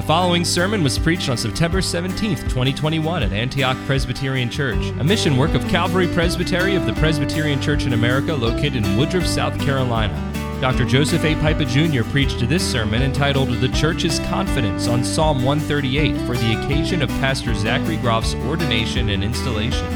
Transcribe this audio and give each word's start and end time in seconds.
The 0.00 0.06
following 0.06 0.46
sermon 0.46 0.82
was 0.82 0.98
preached 0.98 1.28
on 1.28 1.36
September 1.36 1.82
17, 1.82 2.34
2021, 2.34 3.22
at 3.22 3.34
Antioch 3.34 3.76
Presbyterian 3.84 4.48
Church, 4.48 4.82
a 4.98 5.04
mission 5.04 5.36
work 5.36 5.52
of 5.52 5.62
Calvary 5.68 6.08
Presbytery 6.08 6.74
of 6.74 6.86
the 6.86 6.94
Presbyterian 6.94 7.60
Church 7.60 7.84
in 7.84 7.92
America 7.92 8.34
located 8.34 8.76
in 8.76 8.96
Woodruff, 8.96 9.26
South 9.26 9.60
Carolina. 9.60 10.14
Dr. 10.58 10.86
Joseph 10.86 11.22
A. 11.22 11.34
Pipa 11.34 11.66
Jr. 11.66 12.02
preached 12.10 12.48
this 12.48 12.66
sermon 12.66 13.02
entitled 13.02 13.50
The 13.50 13.68
Church's 13.68 14.20
Confidence 14.20 14.88
on 14.88 15.04
Psalm 15.04 15.44
138 15.44 16.16
for 16.26 16.34
the 16.34 16.58
occasion 16.58 17.02
of 17.02 17.10
Pastor 17.20 17.54
Zachary 17.54 17.98
Groff's 17.98 18.34
ordination 18.46 19.10
and 19.10 19.22
installation. 19.22 19.86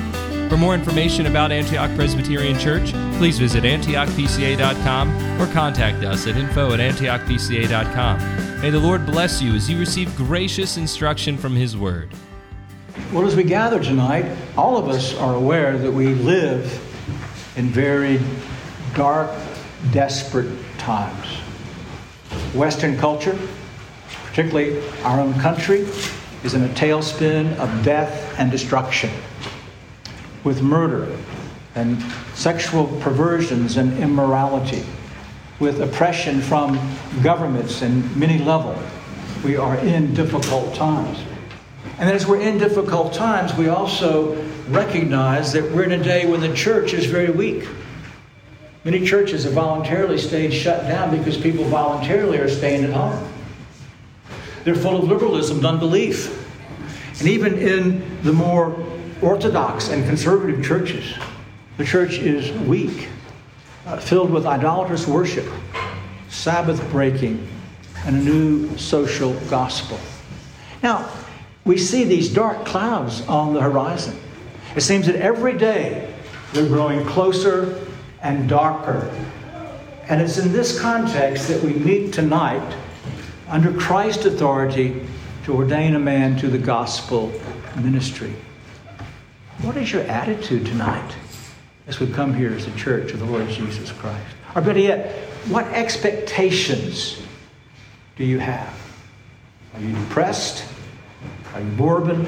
For 0.51 0.59
more 0.59 0.75
information 0.75 1.25
about 1.25 1.51
Antioch 1.51 1.97
Presbyterian 1.97 2.59
Church, 2.59 2.93
please 3.17 3.39
visit 3.39 3.65
antiochpca.com 3.65 5.41
or 5.41 5.51
contact 5.55 6.05
us 6.05 6.27
at 6.27 6.37
info 6.37 6.75
at 6.75 6.81
antiochpca.com. 6.81 8.44
May 8.65 8.71
the 8.71 8.81
Lord 8.81 9.05
bless 9.05 9.43
you 9.43 9.53
as 9.53 9.69
you 9.69 9.79
receive 9.79 10.17
gracious 10.17 10.79
instruction 10.79 11.37
from 11.37 11.55
His 11.55 11.77
Word. 11.77 12.11
Well, 13.13 13.27
as 13.27 13.37
we 13.37 13.45
gather 13.45 13.79
tonight, 13.79 14.25
all 14.57 14.79
of 14.79 14.89
us 14.89 15.15
are 15.19 15.35
aware 15.35 15.77
that 15.77 15.93
we 15.93 16.15
live 16.15 16.65
in 17.57 17.69
very 17.69 18.19
dark, 18.95 19.31
desperate 19.93 20.51
times. 20.79 21.27
Western 22.55 22.97
culture, 22.97 23.39
particularly 24.29 24.83
our 25.03 25.21
own 25.21 25.39
country, 25.41 25.81
is 26.43 26.55
in 26.55 26.65
a 26.65 26.69
tailspin 26.69 27.55
of 27.57 27.85
death 27.85 28.35
and 28.39 28.51
destruction, 28.51 29.11
with 30.43 30.63
murder 30.63 31.15
and 31.75 32.03
sexual 32.33 32.87
perversions 33.03 33.77
and 33.77 33.99
immorality 33.99 34.87
with 35.61 35.81
oppression 35.81 36.41
from 36.41 36.79
governments 37.23 37.83
and 37.83 38.15
many 38.17 38.39
levels. 38.39 38.79
We 39.45 39.57
are 39.57 39.77
in 39.79 40.15
difficult 40.15 40.75
times. 40.75 41.19
And 41.99 42.11
as 42.11 42.27
we're 42.27 42.41
in 42.41 42.59
difficult 42.59 43.13
times, 43.13 43.55
we 43.55 43.69
also 43.69 44.35
recognize 44.69 45.53
that 45.53 45.71
we're 45.71 45.85
in 45.85 45.93
a 45.93 46.03
day 46.03 46.27
when 46.27 46.41
the 46.41 46.53
church 46.55 46.93
is 46.93 47.07
very 47.07 47.31
weak. 47.31 47.69
Many 48.85 49.07
churches 49.07 49.45
have 49.45 49.53
voluntarily 49.53 50.19
stayed 50.19 50.53
shut 50.53 50.83
down 50.89 51.17
because 51.17 51.37
people 51.39 51.65
voluntarily 51.65 52.39
are 52.39 52.49
staying 52.49 52.85
at 52.85 52.91
home. 52.91 53.29
They're 54.65 54.75
full 54.75 54.97
of 54.97 55.05
liberalism 55.05 55.59
and 55.59 55.67
unbelief. 55.67 56.41
And 57.21 57.29
even 57.29 57.59
in 57.59 58.23
the 58.23 58.33
more 58.33 58.77
orthodox 59.23 59.89
and 59.89 60.05
conservative 60.05 60.65
churches, 60.65 61.15
the 61.77 61.85
church 61.85 62.19
is 62.19 62.51
weak 62.67 63.09
uh, 63.87 63.97
filled 63.99 64.31
with 64.31 64.47
idolatrous 64.47 65.07
worship, 65.07 65.47
Sabbath 66.29 66.83
breaking, 66.91 67.47
and 68.07 68.17
a 68.17 68.19
new 68.19 68.77
social 68.77 69.35
gospel. 69.49 69.99
Now, 70.83 71.09
we 71.65 71.79
see 71.79 72.05
these 72.05 72.33
dark 72.33 72.65
clouds 72.67 73.23
on 73.27 73.55
the 73.55 73.61
horizon. 73.61 74.19
It 74.77 74.83
seems 74.83 75.07
that 75.07 75.17
every 75.17 75.57
day 75.57 76.13
they're 76.53 76.67
growing 76.67 77.05
closer 77.07 77.87
and 78.23 78.49
darker. 78.49 79.11
And 80.09 80.21
it's 80.21 80.39
in 80.39 80.53
this 80.53 80.79
context 80.79 81.49
that 81.49 81.63
we 81.63 81.73
meet 81.73 82.13
tonight 82.13 82.77
under 83.49 83.73
Christ's 83.73 84.27
authority 84.27 85.07
to 85.45 85.55
ordain 85.55 85.95
a 85.95 85.99
man 85.99 86.37
to 86.39 86.49
the 86.49 86.59
gospel 86.59 87.33
ministry. 87.77 88.35
What 89.63 89.77
is 89.77 89.93
your 89.93 90.03
attitude 90.03 90.67
tonight? 90.67 91.15
As 91.87 92.01
we 92.01 92.07
come 92.07 92.35
here 92.35 92.53
as 92.53 92.67
a 92.67 92.75
church 92.77 93.13
of 93.13 93.21
the 93.21 93.27
Lord 93.27 93.49
Jesus 93.49 93.93
Christ? 93.93 94.25
Or 94.55 94.63
better 94.63 94.81
yet, 94.81 95.13
what 95.49 95.67
expectations 95.67 97.21
do 98.17 98.25
you 98.25 98.39
have? 98.39 98.75
Are 99.75 99.81
you 99.81 99.93
depressed? 99.93 100.65
Are 101.53 101.61
you 101.61 101.67
morbid? 101.67 102.27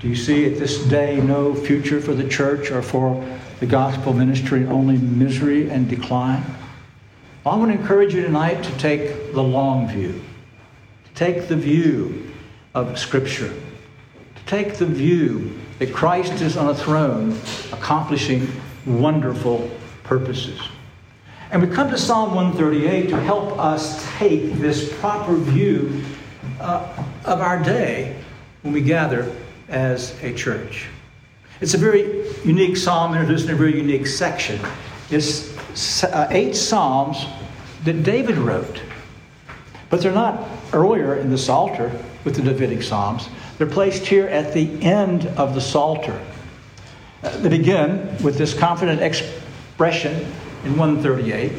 Do 0.00 0.08
you 0.08 0.16
see 0.16 0.46
at 0.46 0.58
this 0.58 0.84
day 0.84 1.20
no 1.20 1.54
future 1.54 2.00
for 2.00 2.14
the 2.14 2.28
church 2.28 2.70
or 2.70 2.82
for 2.82 3.24
the 3.60 3.66
gospel 3.66 4.12
ministry, 4.12 4.66
only 4.66 4.96
misery 4.96 5.70
and 5.70 5.88
decline? 5.88 6.42
Well, 7.44 7.54
I 7.54 7.58
want 7.58 7.72
to 7.72 7.78
encourage 7.78 8.14
you 8.14 8.22
tonight 8.22 8.62
to 8.64 8.78
take 8.78 9.32
the 9.32 9.42
long 9.42 9.88
view, 9.88 10.20
to 11.04 11.14
take 11.14 11.48
the 11.48 11.56
view 11.56 12.32
of 12.74 12.98
Scripture, 12.98 13.48
to 13.48 14.44
take 14.46 14.74
the 14.74 14.86
view 14.86 15.58
that 15.78 15.92
Christ 15.92 16.42
is 16.42 16.56
on 16.56 16.68
a 16.68 16.74
throne 16.74 17.38
accomplishing 17.72 18.46
wonderful 18.86 19.70
purposes. 20.02 20.60
And 21.50 21.60
we 21.60 21.68
come 21.68 21.90
to 21.90 21.98
Psalm 21.98 22.34
138 22.34 23.08
to 23.10 23.20
help 23.20 23.58
us 23.58 24.06
take 24.18 24.54
this 24.54 24.92
proper 25.00 25.34
view 25.34 26.04
uh, 26.60 27.04
of 27.24 27.40
our 27.40 27.62
day 27.62 28.16
when 28.62 28.72
we 28.72 28.80
gather 28.80 29.34
as 29.68 30.20
a 30.22 30.32
church. 30.32 30.86
It's 31.60 31.74
a 31.74 31.78
very 31.78 32.26
unique 32.44 32.76
psalm 32.76 33.14
introduced 33.14 33.46
in 33.46 33.54
a 33.54 33.56
very 33.56 33.76
unique 33.76 34.06
section. 34.06 34.60
It's 35.10 36.04
uh, 36.04 36.28
eight 36.30 36.54
psalms 36.54 37.26
that 37.84 38.02
David 38.02 38.36
wrote, 38.38 38.80
but 39.88 40.00
they're 40.00 40.12
not 40.12 40.48
earlier 40.72 41.16
in 41.16 41.30
the 41.30 41.38
Psalter 41.38 41.90
with 42.24 42.36
the 42.36 42.42
Davidic 42.42 42.82
psalms. 42.82 43.28
They're 43.58 43.66
placed 43.66 44.06
here 44.06 44.26
at 44.28 44.54
the 44.54 44.82
end 44.82 45.26
of 45.36 45.54
the 45.54 45.60
Psalter. 45.60 46.18
They 47.22 47.48
begin 47.48 48.16
with 48.22 48.38
this 48.38 48.58
confident 48.58 49.02
expression 49.02 50.26
in 50.64 50.76
138. 50.76 51.52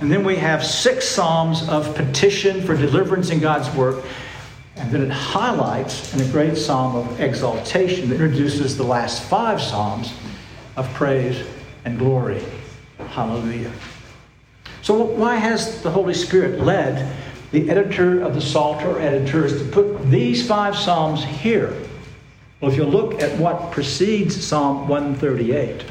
And 0.00 0.10
then 0.10 0.24
we 0.24 0.36
have 0.36 0.64
six 0.64 1.08
Psalms 1.08 1.68
of 1.68 1.94
petition 1.94 2.62
for 2.62 2.76
deliverance 2.76 3.30
in 3.30 3.40
God's 3.40 3.74
work. 3.76 4.04
And 4.76 4.90
then 4.90 5.02
it 5.02 5.10
highlights 5.10 6.14
in 6.14 6.20
a 6.20 6.32
great 6.32 6.56
psalm 6.56 6.96
of 6.96 7.20
exaltation 7.20 8.08
that 8.08 8.20
introduces 8.20 8.76
the 8.76 8.84
last 8.84 9.22
five 9.24 9.60
Psalms 9.60 10.14
of 10.76 10.92
praise 10.94 11.46
and 11.84 11.98
glory. 11.98 12.42
Hallelujah. 13.08 13.72
So, 14.80 14.94
why 14.94 15.36
has 15.36 15.82
the 15.82 15.90
Holy 15.90 16.14
Spirit 16.14 16.60
led 16.60 17.14
the 17.52 17.68
editor 17.68 18.20
of 18.22 18.34
the 18.34 18.40
Psalter 18.40 19.00
editors 19.00 19.58
to 19.58 19.68
put 19.68 20.08
these 20.10 20.46
five 20.46 20.76
Psalms 20.76 21.24
here. 21.24 21.74
Well, 22.60 22.70
if 22.70 22.76
you 22.76 22.84
look 22.84 23.22
at 23.22 23.38
what 23.38 23.72
precedes 23.72 24.44
Psalm 24.44 24.86
138, 24.86 25.84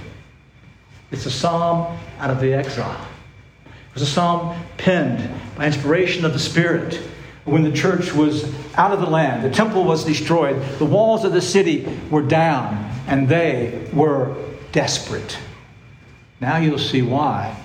it's 1.12 1.25
a 1.25 1.31
psalm 1.31 1.97
out 2.19 2.30
of 2.30 2.40
the 2.40 2.53
exile. 2.53 3.07
It 3.66 3.94
was 3.96 4.03
a 4.03 4.06
psalm 4.06 4.56
penned 4.78 5.29
by 5.56 5.66
inspiration 5.66 6.25
of 6.25 6.34
the 6.34 6.40
Spirit 6.40 7.02
when 7.46 7.63
the 7.63 7.72
church 7.72 8.13
was 8.13 8.53
out 8.75 8.91
of 8.91 9.00
the 9.00 9.09
land, 9.09 9.44
the 9.44 9.50
temple 9.50 9.84
was 9.84 10.06
destroyed, 10.06 10.62
the 10.78 10.85
walls 10.85 11.25
of 11.25 11.31
the 11.31 11.41
city 11.41 11.88
were 12.12 12.22
down, 12.22 12.75
and 13.08 13.28
they 13.28 13.88
were 13.91 14.35
desperate. 14.72 15.40
Now 16.40 16.58
you'll 16.58 16.78
see 16.78 17.02
why 17.02 17.58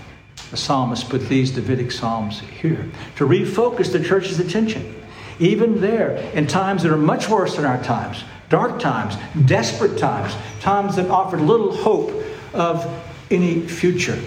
the 0.50 0.56
psalmist 0.56 1.10
put 1.10 1.28
these 1.28 1.50
Davidic 1.50 1.93
psalms 1.93 2.41
here 2.41 2.91
to 3.16 3.26
refocus 3.26 3.93
the 3.93 4.03
church's 4.03 4.41
attention. 4.41 5.03
Even 5.38 5.81
there, 5.81 6.16
in 6.32 6.47
times 6.47 6.82
that 6.82 6.93
are 6.93 6.97
much 6.97 7.28
worse 7.28 7.56
than 7.56 7.64
our 7.64 7.82
times, 7.82 8.25
dark 8.49 8.78
times, 8.78 9.16
desperate 9.47 9.99
times, 9.99 10.34
times 10.60 10.97
that 10.97 11.09
offered 11.10 11.41
little 11.41 11.75
hope 11.75 12.25
of 12.53 12.87
any 13.31 13.60
future. 13.66 14.19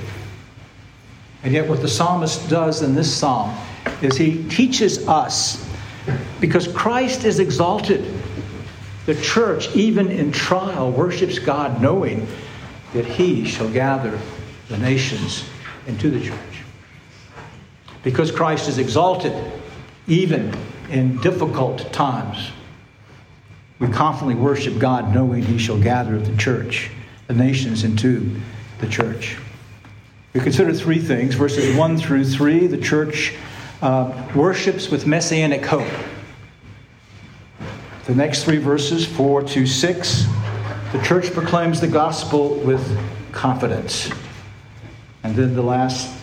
And 1.44 1.54
yet, 1.54 1.68
what 1.68 1.82
the 1.82 1.88
psalmist 1.88 2.50
does 2.50 2.82
in 2.82 2.96
this 2.96 3.14
psalm 3.14 3.56
is 4.02 4.18
he 4.18 4.48
teaches 4.50 5.08
us 5.08 5.66
because 6.40 6.68
Christ 6.68 7.26
is 7.26 7.40
exalted. 7.40 8.06
The 9.06 9.16
church, 9.22 9.74
even 9.76 10.12
in 10.12 10.32
trial, 10.32 10.92
worships 10.92 11.40
God, 11.40 11.82
knowing 11.82 12.28
that 12.94 13.06
he 13.06 13.46
shall 13.46 13.70
gather 13.70 14.20
the 14.68 14.78
nations 14.78 15.46
into 15.86 16.10
the 16.10 16.20
church. 16.20 16.64
Because 18.04 18.32
Christ 18.32 18.68
is 18.68 18.78
exalted, 18.78 19.34
even 20.08 20.54
in 20.90 21.18
difficult 21.22 21.92
times, 21.94 22.52
we 23.79 23.88
confidently 23.88 24.35
worship 24.35 24.79
God 24.79 25.13
knowing 25.13 25.44
He 25.44 25.57
shall 25.57 25.79
gather 25.79 26.19
the 26.19 26.35
church, 26.38 26.89
the 27.27 27.33
nations 27.33 27.83
into 27.83 28.39
the 28.79 28.88
church. 28.88 29.38
We 30.33 30.41
consider 30.41 30.74
three 30.74 31.00
things 31.00 31.35
verses 31.35 31.75
1 31.75 31.97
through 31.97 32.25
3. 32.25 32.68
The 32.68 32.77
church 32.77 33.35
uh, 33.81 34.29
worships 34.35 34.89
with 34.89 35.07
messianic 35.07 35.65
hope. 35.65 35.88
The 38.06 38.15
next 38.15 38.44
three 38.44 38.57
verses, 38.57 39.06
4 39.06 39.44
to 39.44 39.65
6, 39.65 40.25
the 40.94 41.01
church 41.03 41.31
proclaims 41.33 41.81
the 41.81 41.88
gospel 41.88 42.56
with 42.56 42.97
confidence. 43.31 44.09
And 45.24 45.35
then 45.35 45.56
the 45.56 45.62
last 45.62 46.15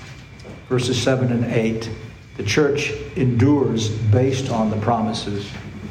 verses 0.68 1.00
7 1.02 1.30
and 1.30 1.44
8 1.44 1.90
the 2.36 2.42
church 2.42 2.92
endures 3.14 3.90
based 3.90 4.50
on 4.50 4.70
the 4.70 4.76
promises 4.78 5.48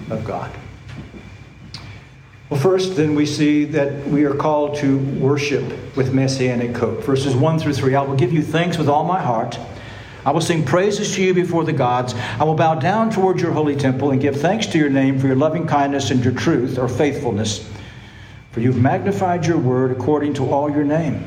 of 0.09 0.25
God. 0.25 0.51
Well, 2.53 2.61
first, 2.61 2.97
then 2.97 3.15
we 3.15 3.25
see 3.25 3.65
that 3.65 4.07
we 4.07 4.25
are 4.25 4.35
called 4.35 4.75
to 4.75 4.99
worship 4.99 5.63
with 5.97 6.13
messianic 6.13 6.77
hope. 6.77 7.01
Verses 7.01 7.35
1 7.35 7.57
through 7.57 7.73
3 7.73 7.95
I 7.95 8.03
will 8.03 8.15
give 8.15 8.31
you 8.31 8.43
thanks 8.43 8.77
with 8.77 8.87
all 8.87 9.03
my 9.03 9.19
heart. 9.19 9.57
I 10.23 10.29
will 10.29 10.39
sing 10.39 10.63
praises 10.63 11.15
to 11.15 11.23
you 11.23 11.33
before 11.33 11.63
the 11.63 11.73
gods. 11.73 12.13
I 12.13 12.43
will 12.43 12.53
bow 12.53 12.75
down 12.75 13.09
toward 13.09 13.41
your 13.41 13.53
holy 13.53 13.75
temple 13.75 14.11
and 14.11 14.21
give 14.21 14.39
thanks 14.39 14.67
to 14.67 14.77
your 14.77 14.91
name 14.91 15.17
for 15.17 15.25
your 15.25 15.35
loving 15.35 15.65
kindness 15.65 16.11
and 16.11 16.23
your 16.23 16.35
truth 16.35 16.77
or 16.77 16.87
faithfulness. 16.87 17.67
For 18.51 18.59
you've 18.59 18.79
magnified 18.79 19.47
your 19.47 19.57
word 19.57 19.89
according 19.89 20.35
to 20.35 20.51
all 20.51 20.69
your 20.69 20.83
name. 20.83 21.25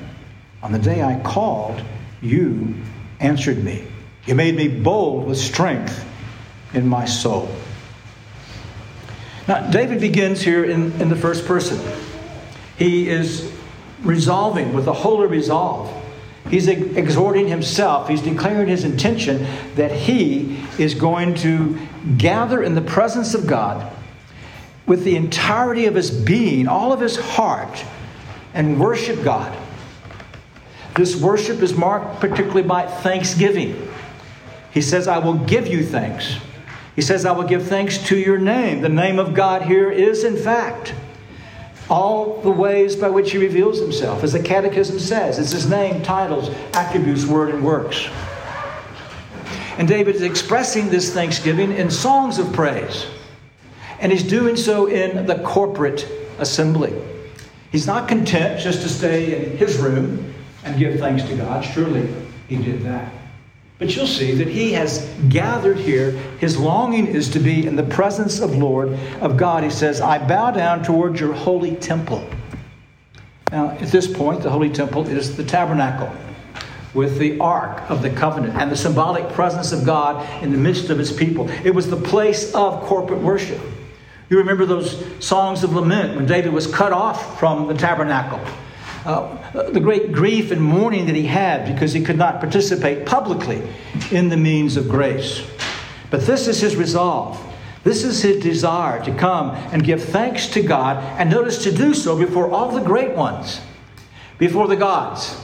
On 0.63 0.71
the 0.71 0.79
day 0.79 1.03
I 1.03 1.19
called, 1.25 1.83
you 2.23 2.73
answered 3.19 3.65
me. 3.65 3.85
You 4.27 4.37
made 4.37 4.55
me 4.55 4.69
bold 4.69 5.27
with 5.27 5.39
strength 5.39 6.07
in 6.73 6.87
my 6.87 7.05
soul. 7.05 7.51
Now, 9.49 9.71
David 9.71 10.01
begins 10.01 10.43
here 10.43 10.65
in, 10.65 11.01
in 11.01 11.09
the 11.09 11.17
first 11.17 11.47
person. 11.47 11.79
He 12.77 13.09
is 13.09 13.53
resolving 14.03 14.73
with 14.73 14.87
a 14.89 14.93
holy 14.93 15.29
resolve. 15.29 15.93
He's 16.51 16.69
exhorting 16.69 17.49
himself, 17.49 18.09
he's 18.09 18.23
declaring 18.23 18.69
his 18.69 18.85
intention 18.85 19.47
that 19.75 19.91
he 19.91 20.65
is 20.79 20.95
going 20.95 21.35
to 21.37 21.77
gather 22.19 22.63
in 22.63 22.77
the 22.77 22.83
presence 22.83 23.35
of 23.35 23.49
God 23.49 23.93
with 24.87 25.03
the 25.03 25.17
entirety 25.17 25.87
of 25.87 25.97
his 25.97 26.11
being, 26.11 26.69
all 26.69 26.93
of 26.93 27.01
his 27.01 27.17
heart, 27.17 27.85
and 28.55 28.79
worship 28.79 29.25
God. 29.25 29.57
This 30.95 31.21
worship 31.21 31.63
is 31.63 31.75
marked 31.75 32.21
particularly 32.21 32.63
by 32.63 32.87
thanksgiving. 32.87 33.91
He 34.71 34.81
says, 34.81 35.09
I 35.09 35.19
will 35.19 35.35
give 35.35 35.67
you 35.67 35.85
thanks. 35.85 36.37
He 36.97 37.03
says, 37.03 37.27
I 37.27 37.33
will 37.33 37.45
give 37.45 37.69
thanks 37.69 37.99
to 38.09 38.17
your 38.17 38.39
name. 38.39 38.81
The 38.81 38.89
name 38.89 39.19
of 39.19 39.35
God 39.35 39.63
here 39.63 39.91
is, 39.91 40.25
in 40.25 40.37
fact, 40.37 40.95
all 41.91 42.41
the 42.41 42.51
ways 42.51 42.97
by 42.97 43.11
which 43.11 43.31
he 43.31 43.39
reveals 43.39 43.79
himself. 43.79 44.25
As 44.25 44.33
the 44.33 44.43
Catechism 44.43 44.99
says, 44.99 45.39
it's 45.39 45.53
his 45.53 45.69
name, 45.69 46.03
titles, 46.03 46.49
attributes, 46.73 47.27
word, 47.27 47.55
and 47.55 47.63
works. 47.63 48.09
And 49.79 49.87
David 49.87 50.17
is 50.17 50.23
expressing 50.23 50.89
this 50.89 51.13
thanksgiving 51.13 51.71
in 51.73 51.91
songs 51.91 52.39
of 52.39 52.51
praise. 52.55 53.07
And 54.01 54.11
he's 54.11 54.23
doing 54.23 54.57
so 54.57 54.87
in 54.87 55.27
the 55.27 55.39
corporate 55.41 56.09
assembly. 56.39 56.95
He's 57.71 57.87
not 57.87 58.09
content 58.09 58.59
just 58.61 58.81
to 58.83 58.89
stay 58.89 59.37
in 59.37 59.59
his 59.59 59.77
room 59.77 60.33
and 60.65 60.79
give 60.79 60.99
thanks 60.99 61.25
to 61.25 61.37
God. 61.37 61.63
Surely 61.63 62.09
he 62.49 62.57
did 62.57 62.83
that. 62.83 63.13
But 63.79 63.95
you'll 63.95 64.07
see 64.07 64.33
that 64.33 64.49
he 64.49 64.73
has 64.73 65.07
gathered 65.29 65.77
here. 65.77 66.13
His 66.39 66.57
longing 66.57 67.07
is 67.07 67.29
to 67.31 67.39
be 67.39 67.67
in 67.67 67.77
the 67.77 67.83
presence 67.83 68.41
of 68.41 68.57
Lord, 68.57 68.99
of 69.21 69.37
God. 69.37 69.65
He 69.65 69.71
says, 69.71 70.01
I 70.01 70.19
bow 70.19 70.51
down 70.51 70.83
toward 70.83 71.21
your 71.21 71.35
holy 71.35 71.77
temple. 71.77 72.27
Now, 73.53 73.71
at 73.71 73.91
this 73.91 74.07
point, 74.07 74.43
the 74.43 74.51
holy 74.51 74.71
temple 74.71 75.07
is 75.07 75.37
the 75.37 75.45
tabernacle 75.45 76.11
with 76.95 77.19
the 77.19 77.39
ark 77.39 77.83
of 77.91 78.01
the 78.01 78.09
covenant 78.09 78.55
and 78.57 78.73
the 78.73 78.77
symbolic 78.77 79.29
presence 79.35 79.71
of 79.73 79.85
God 79.85 80.27
in 80.43 80.51
the 80.51 80.59
midst 80.59 80.89
of 80.89 80.99
his 80.99 81.13
people. 81.13 81.49
It 81.63 81.75
was 81.75 81.91
the 81.91 81.97
place 81.97 82.55
of 82.55 82.83
corporate 82.85 83.21
worship. 83.21 83.61
You 84.31 84.39
remember 84.39 84.65
those 84.65 85.05
songs 85.23 85.63
of 85.63 85.75
lament 85.75 86.17
when 86.17 86.25
David 86.25 86.53
was 86.53 86.67
cut 86.67 86.93
off 86.93 87.39
from 87.39 87.69
the 87.69 87.75
tabernacle 87.75 88.41
uh, 89.07 89.71
the 89.71 89.81
great 89.81 90.13
grief 90.13 90.51
and 90.51 90.61
mourning 90.61 91.07
that 91.07 91.15
he 91.15 91.27
had 91.27 91.73
because 91.73 91.93
he 91.93 92.03
could 92.03 92.19
not 92.19 92.41
participate 92.41 93.07
publicly 93.07 93.63
in 94.11 94.29
the 94.29 94.37
means 94.37 94.77
of 94.77 94.89
grace. 94.89 95.49
But 96.11 96.23
this 96.23 96.49
is 96.49 96.61
his 96.61 96.77
resolve. 96.77 97.41
This 97.85 98.03
is 98.03 98.21
his 98.21 98.43
desire 98.43 99.05
to 99.05 99.15
come 99.15 99.51
and 99.73 99.85
give 99.85 100.03
thanks 100.03 100.49
to 100.49 100.63
God, 100.63 100.97
and 101.21 101.31
notice 101.31 101.63
to 101.63 101.73
do 101.73 101.95
so 101.95 102.19
before 102.19 102.51
all 102.51 102.73
the 102.73 102.81
great 102.81 103.13
ones, 103.13 103.61
before 104.39 104.67
the 104.67 104.77
gods. 104.77 105.41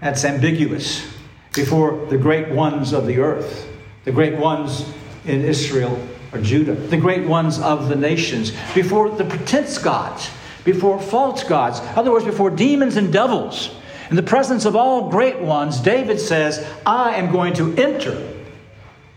That's 0.00 0.24
ambiguous. 0.24 1.12
Before 1.52 2.06
the 2.06 2.16
great 2.16 2.48
ones 2.50 2.92
of 2.92 3.06
the 3.08 3.18
earth, 3.18 3.68
the 4.04 4.12
great 4.12 4.38
ones 4.38 4.88
in 5.26 5.44
Israel 5.44 6.00
or 6.32 6.40
Judah, 6.40 6.74
the 6.74 6.96
great 6.96 7.26
ones 7.26 7.58
of 7.58 7.88
the 7.88 7.96
nations, 7.96 8.52
before 8.72 9.10
the 9.10 9.24
pretense 9.24 9.76
gods 9.78 10.30
before 10.64 11.00
false 11.00 11.44
gods, 11.44 11.80
other 11.96 12.10
words, 12.10 12.24
before 12.24 12.50
demons 12.50 12.96
and 12.96 13.12
devils. 13.12 13.74
In 14.10 14.16
the 14.16 14.22
presence 14.22 14.64
of 14.64 14.74
all 14.74 15.08
great 15.08 15.40
ones, 15.40 15.80
David 15.80 16.20
says, 16.20 16.66
I 16.84 17.14
am 17.14 17.32
going 17.32 17.54
to 17.54 17.74
enter 17.76 18.36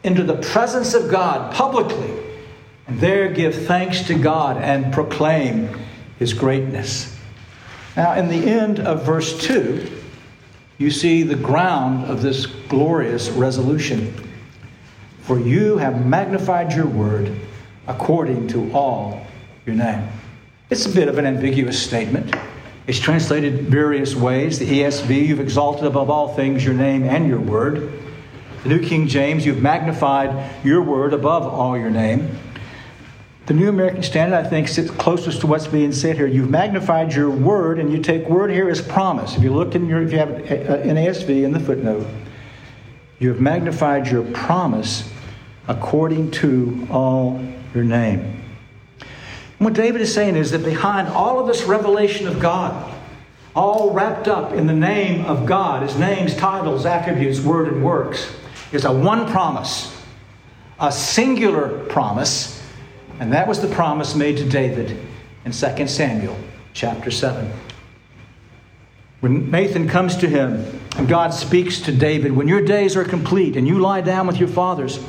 into 0.03 0.23
the 0.23 0.35
presence 0.35 0.93
of 0.93 1.09
God 1.09 1.53
publicly 1.53 2.23
and 2.87 2.99
there 2.99 3.31
give 3.31 3.65
thanks 3.65 4.07
to 4.07 4.15
God 4.15 4.57
and 4.57 4.93
proclaim 4.93 5.69
his 6.19 6.33
greatness. 6.33 7.17
Now, 7.95 8.13
in 8.13 8.27
the 8.27 8.49
end 8.49 8.79
of 8.79 9.05
verse 9.05 9.39
2, 9.45 10.01
you 10.77 10.91
see 10.91 11.23
the 11.23 11.35
ground 11.35 12.05
of 12.05 12.21
this 12.21 12.45
glorious 12.45 13.29
resolution. 13.29 14.13
For 15.21 15.39
you 15.39 15.77
have 15.77 16.05
magnified 16.05 16.73
your 16.73 16.87
word 16.87 17.33
according 17.87 18.47
to 18.49 18.71
all 18.73 19.25
your 19.65 19.75
name. 19.75 20.07
It's 20.69 20.85
a 20.85 20.89
bit 20.89 21.07
of 21.07 21.17
an 21.17 21.25
ambiguous 21.25 21.81
statement. 21.81 22.35
It's 22.87 22.99
translated 22.99 23.67
various 23.67 24.15
ways. 24.15 24.59
The 24.59 24.81
ESV, 24.81 25.27
you've 25.27 25.39
exalted 25.39 25.85
above 25.85 26.09
all 26.09 26.33
things 26.35 26.63
your 26.63 26.73
name 26.73 27.03
and 27.03 27.27
your 27.27 27.39
word. 27.39 27.91
The 28.63 28.69
New 28.69 28.79
King 28.81 29.07
James, 29.07 29.45
you've 29.45 29.61
magnified 29.61 30.65
your 30.65 30.81
word 30.81 31.13
above 31.13 31.43
all 31.43 31.77
your 31.77 31.89
name. 31.89 32.37
The 33.45 33.53
New 33.53 33.67
American 33.67 34.03
Standard, 34.03 34.37
I 34.37 34.47
think, 34.47 34.69
sits 34.69 34.89
closest 34.89 35.41
to 35.41 35.47
what's 35.47 35.67
being 35.67 35.91
said 35.91 36.15
here. 36.15 36.27
You've 36.27 36.49
magnified 36.49 37.13
your 37.13 37.29
word, 37.29 37.77
and 37.77 37.91
you 37.91 38.01
take 38.01 38.27
word 38.29 38.51
here 38.51 38.69
as 38.69 38.81
promise. 38.81 39.35
If 39.35 39.43
you 39.43 39.53
look 39.53 39.75
in 39.75 39.87
your, 39.87 40.01
if 40.01 40.13
you 40.13 40.17
have 40.17 40.29
an 40.29 40.43
uh, 40.45 40.73
uh, 40.75 41.11
ASV 41.11 41.43
in 41.43 41.51
the 41.51 41.59
footnote, 41.59 42.07
you 43.19 43.27
have 43.29 43.41
magnified 43.41 44.07
your 44.07 44.23
promise 44.31 45.11
according 45.67 46.31
to 46.31 46.87
all 46.89 47.45
your 47.73 47.83
name. 47.83 48.42
What 49.63 49.73
David 49.73 50.01
is 50.01 50.13
saying 50.13 50.35
is 50.35 50.51
that 50.51 50.63
behind 50.63 51.07
all 51.07 51.39
of 51.39 51.47
this 51.47 51.63
revelation 51.63 52.27
of 52.27 52.39
God, 52.39 52.93
all 53.55 53.93
wrapped 53.93 54.27
up 54.27 54.51
in 54.51 54.67
the 54.67 54.73
name 54.73 55.25
of 55.25 55.45
God, 55.45 55.83
his 55.83 55.97
names, 55.97 56.35
titles, 56.35 56.85
attributes, 56.85 57.39
word, 57.39 57.67
and 57.67 57.83
works, 57.83 58.35
is 58.71 58.83
a 58.83 58.91
one 58.91 59.31
promise, 59.31 59.95
a 60.79 60.91
singular 60.91 61.85
promise, 61.85 62.61
and 63.19 63.31
that 63.31 63.47
was 63.47 63.61
the 63.61 63.73
promise 63.73 64.15
made 64.15 64.37
to 64.37 64.49
David 64.49 64.99
in 65.45 65.51
2 65.51 65.87
Samuel 65.87 66.37
chapter 66.73 67.09
7. 67.09 67.49
When 69.21 69.49
Nathan 69.49 69.87
comes 69.87 70.17
to 70.17 70.27
him 70.27 70.81
and 70.97 71.07
God 71.07 71.33
speaks 71.33 71.79
to 71.81 71.93
David, 71.93 72.33
when 72.33 72.49
your 72.49 72.65
days 72.65 72.97
are 72.97 73.05
complete 73.05 73.55
and 73.55 73.65
you 73.65 73.79
lie 73.79 74.01
down 74.01 74.27
with 74.27 74.37
your 74.37 74.49
fathers, 74.49 74.99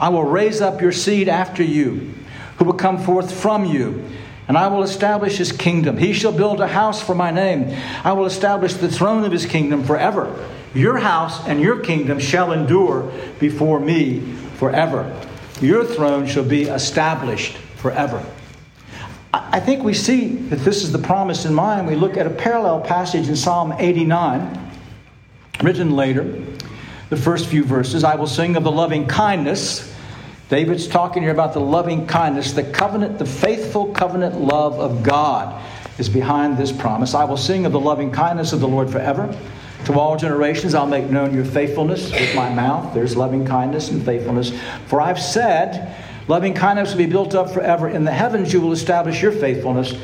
I 0.00 0.08
will 0.08 0.24
raise 0.24 0.62
up 0.62 0.80
your 0.80 0.92
seed 0.92 1.28
after 1.28 1.62
you 1.62 2.14
who 2.58 2.64
will 2.64 2.74
come 2.74 2.98
forth 2.98 3.32
from 3.32 3.64
you. 3.64 4.04
And 4.48 4.56
I 4.56 4.68
will 4.68 4.82
establish 4.82 5.36
his 5.36 5.52
kingdom. 5.52 5.98
He 5.98 6.12
shall 6.12 6.32
build 6.32 6.60
a 6.60 6.66
house 6.66 7.02
for 7.02 7.14
my 7.14 7.30
name. 7.30 7.76
I 8.02 8.12
will 8.12 8.24
establish 8.24 8.74
the 8.74 8.90
throne 8.90 9.24
of 9.24 9.32
his 9.32 9.46
kingdom 9.46 9.84
forever. 9.84 10.34
Your 10.74 10.96
house 10.98 11.46
and 11.46 11.60
your 11.60 11.80
kingdom 11.80 12.18
shall 12.18 12.52
endure 12.52 13.12
before 13.38 13.78
me 13.78 14.20
forever. 14.56 15.14
Your 15.60 15.84
throne 15.84 16.26
shall 16.26 16.44
be 16.44 16.62
established 16.62 17.56
forever. 17.76 18.24
I 19.34 19.60
think 19.60 19.82
we 19.82 19.92
see 19.92 20.28
that 20.28 20.60
this 20.60 20.82
is 20.82 20.92
the 20.92 20.98
promise 20.98 21.44
in 21.44 21.52
mind. 21.52 21.86
We 21.86 21.94
look 21.94 22.16
at 22.16 22.26
a 22.26 22.30
parallel 22.30 22.80
passage 22.80 23.28
in 23.28 23.36
Psalm 23.36 23.74
89, 23.78 24.72
written 25.62 25.90
later. 25.90 26.42
The 27.10 27.16
first 27.16 27.46
few 27.46 27.64
verses 27.64 28.04
I 28.04 28.14
will 28.14 28.26
sing 28.26 28.56
of 28.56 28.64
the 28.64 28.72
loving 28.72 29.06
kindness 29.06 29.94
David's 30.48 30.86
talking 30.86 31.22
here 31.22 31.32
about 31.32 31.52
the 31.52 31.60
loving 31.60 32.06
kindness, 32.06 32.52
the 32.52 32.62
covenant, 32.62 33.18
the 33.18 33.26
faithful 33.26 33.92
covenant 33.92 34.40
love 34.40 34.80
of 34.80 35.02
God 35.02 35.62
is 35.98 36.08
behind 36.08 36.56
this 36.56 36.72
promise. 36.72 37.14
I 37.14 37.24
will 37.24 37.36
sing 37.36 37.66
of 37.66 37.72
the 37.72 37.80
loving 37.80 38.10
kindness 38.10 38.54
of 38.54 38.60
the 38.60 38.68
Lord 38.68 38.90
forever. 38.90 39.36
To 39.84 39.98
all 39.98 40.16
generations, 40.16 40.74
I'll 40.74 40.86
make 40.86 41.10
known 41.10 41.34
your 41.34 41.44
faithfulness 41.44 42.10
with 42.10 42.34
my 42.34 42.48
mouth. 42.48 42.94
There's 42.94 43.14
loving 43.14 43.44
kindness 43.44 43.90
and 43.90 44.02
faithfulness. 44.02 44.52
For 44.86 45.02
I've 45.02 45.20
said, 45.20 45.94
loving 46.28 46.54
kindness 46.54 46.92
will 46.92 46.98
be 46.98 47.06
built 47.06 47.34
up 47.34 47.50
forever. 47.50 47.88
In 47.88 48.04
the 48.04 48.12
heavens, 48.12 48.50
you 48.50 48.62
will 48.62 48.72
establish 48.72 49.20
your 49.20 49.32
faithfulness. 49.32 49.94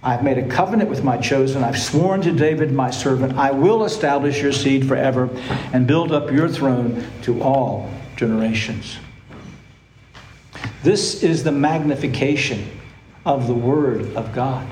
I've 0.00 0.22
made 0.22 0.38
a 0.38 0.46
covenant 0.48 0.88
with 0.88 1.02
my 1.02 1.16
chosen. 1.16 1.64
I've 1.64 1.78
sworn 1.78 2.22
to 2.22 2.30
David, 2.30 2.70
my 2.70 2.90
servant, 2.90 3.36
I 3.36 3.50
will 3.50 3.84
establish 3.84 4.40
your 4.40 4.52
seed 4.52 4.86
forever 4.86 5.28
and 5.72 5.88
build 5.88 6.12
up 6.12 6.30
your 6.30 6.48
throne 6.48 7.04
to 7.22 7.42
all 7.42 7.90
generations. 8.14 8.98
This 10.86 11.24
is 11.24 11.42
the 11.42 11.50
magnification 11.50 12.64
of 13.24 13.48
the 13.48 13.54
Word 13.54 14.14
of 14.14 14.32
God. 14.32 14.64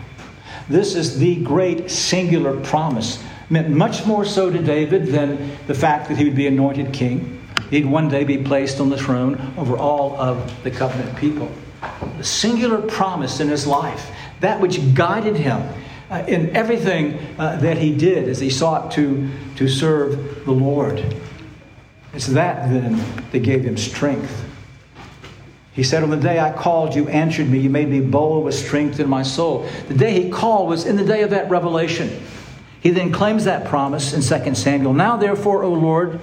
This 0.69 0.95
is 0.95 1.19
the 1.19 1.43
great 1.43 1.91
singular 1.91 2.61
promise, 2.61 3.21
meant 3.51 3.71
much 3.71 4.07
more 4.07 4.25
so 4.25 4.49
to 4.49 4.63
David 4.63 5.09
than 5.09 5.59
the 5.67 5.75
fact 5.75 6.09
that 6.09 6.17
he 6.17 6.23
would 6.23 6.37
be 6.37 6.47
anointed 6.47 6.93
king. 6.93 7.45
He'd 7.69 7.85
one 7.85 8.09
day 8.09 8.23
be 8.23 8.39
placed 8.39 8.79
on 8.79 8.91
the 8.91 8.97
throne 8.97 9.55
over 9.59 9.77
all 9.77 10.17
of 10.17 10.63
the 10.63 10.71
covenant 10.71 11.17
people. 11.17 11.51
The 12.17 12.23
singular 12.23 12.81
promise 12.81 13.41
in 13.41 13.49
his 13.49 13.67
life, 13.67 14.09
that 14.39 14.61
which 14.61 14.95
guided 14.95 15.35
him 15.35 15.69
uh, 16.11 16.23
in 16.29 16.55
everything 16.55 17.19
uh, 17.41 17.57
that 17.57 17.77
he 17.77 17.93
did 17.93 18.29
as 18.29 18.39
he 18.39 18.51
sought 18.51 18.93
to, 18.93 19.29
to 19.57 19.67
serve 19.67 20.45
the 20.45 20.53
Lord. 20.53 21.05
It's 22.13 22.29
that 22.29 22.71
then 22.71 23.03
that 23.33 23.41
gave 23.41 23.65
him 23.65 23.77
strength. 23.77 24.54
He 25.75 25.83
said, 25.83 26.03
On 26.03 26.11
the 26.11 26.17
day 26.17 26.39
I 26.39 26.53
called, 26.53 26.95
you 26.95 27.09
answered 27.09 27.49
me. 27.49 27.59
You 27.59 27.71
made 27.71 27.89
me 27.89 28.01
bold 28.01 28.45
with 28.45 28.55
strength 28.55 29.01
in 29.01 29.09
my 29.09 29.23
soul. 29.23 29.69
The 29.89 29.95
day 29.95 30.23
he 30.23 30.31
called 30.31 30.69
was 30.69 30.87
in 30.87 30.97
the 30.97 31.05
day 31.05 31.23
of 31.23 31.31
that 31.31 31.51
revelation. 31.51 32.23
He 32.81 32.91
then 32.91 33.11
claims 33.11 33.45
that 33.45 33.67
promise 33.67 34.13
in 34.13 34.21
2 34.21 34.55
Samuel. 34.55 34.93
Now, 34.93 35.17
therefore, 35.17 35.65
O 35.65 35.73
Lord, 35.73 36.21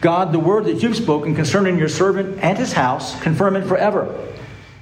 God, 0.00 0.32
the 0.32 0.38
word 0.38 0.64
that 0.64 0.82
you've 0.82 0.96
spoken 0.96 1.34
concerning 1.34 1.78
your 1.78 1.88
servant 1.88 2.38
and 2.42 2.58
his 2.58 2.72
house, 2.72 3.20
confirm 3.20 3.56
it 3.56 3.66
forever. 3.66 4.26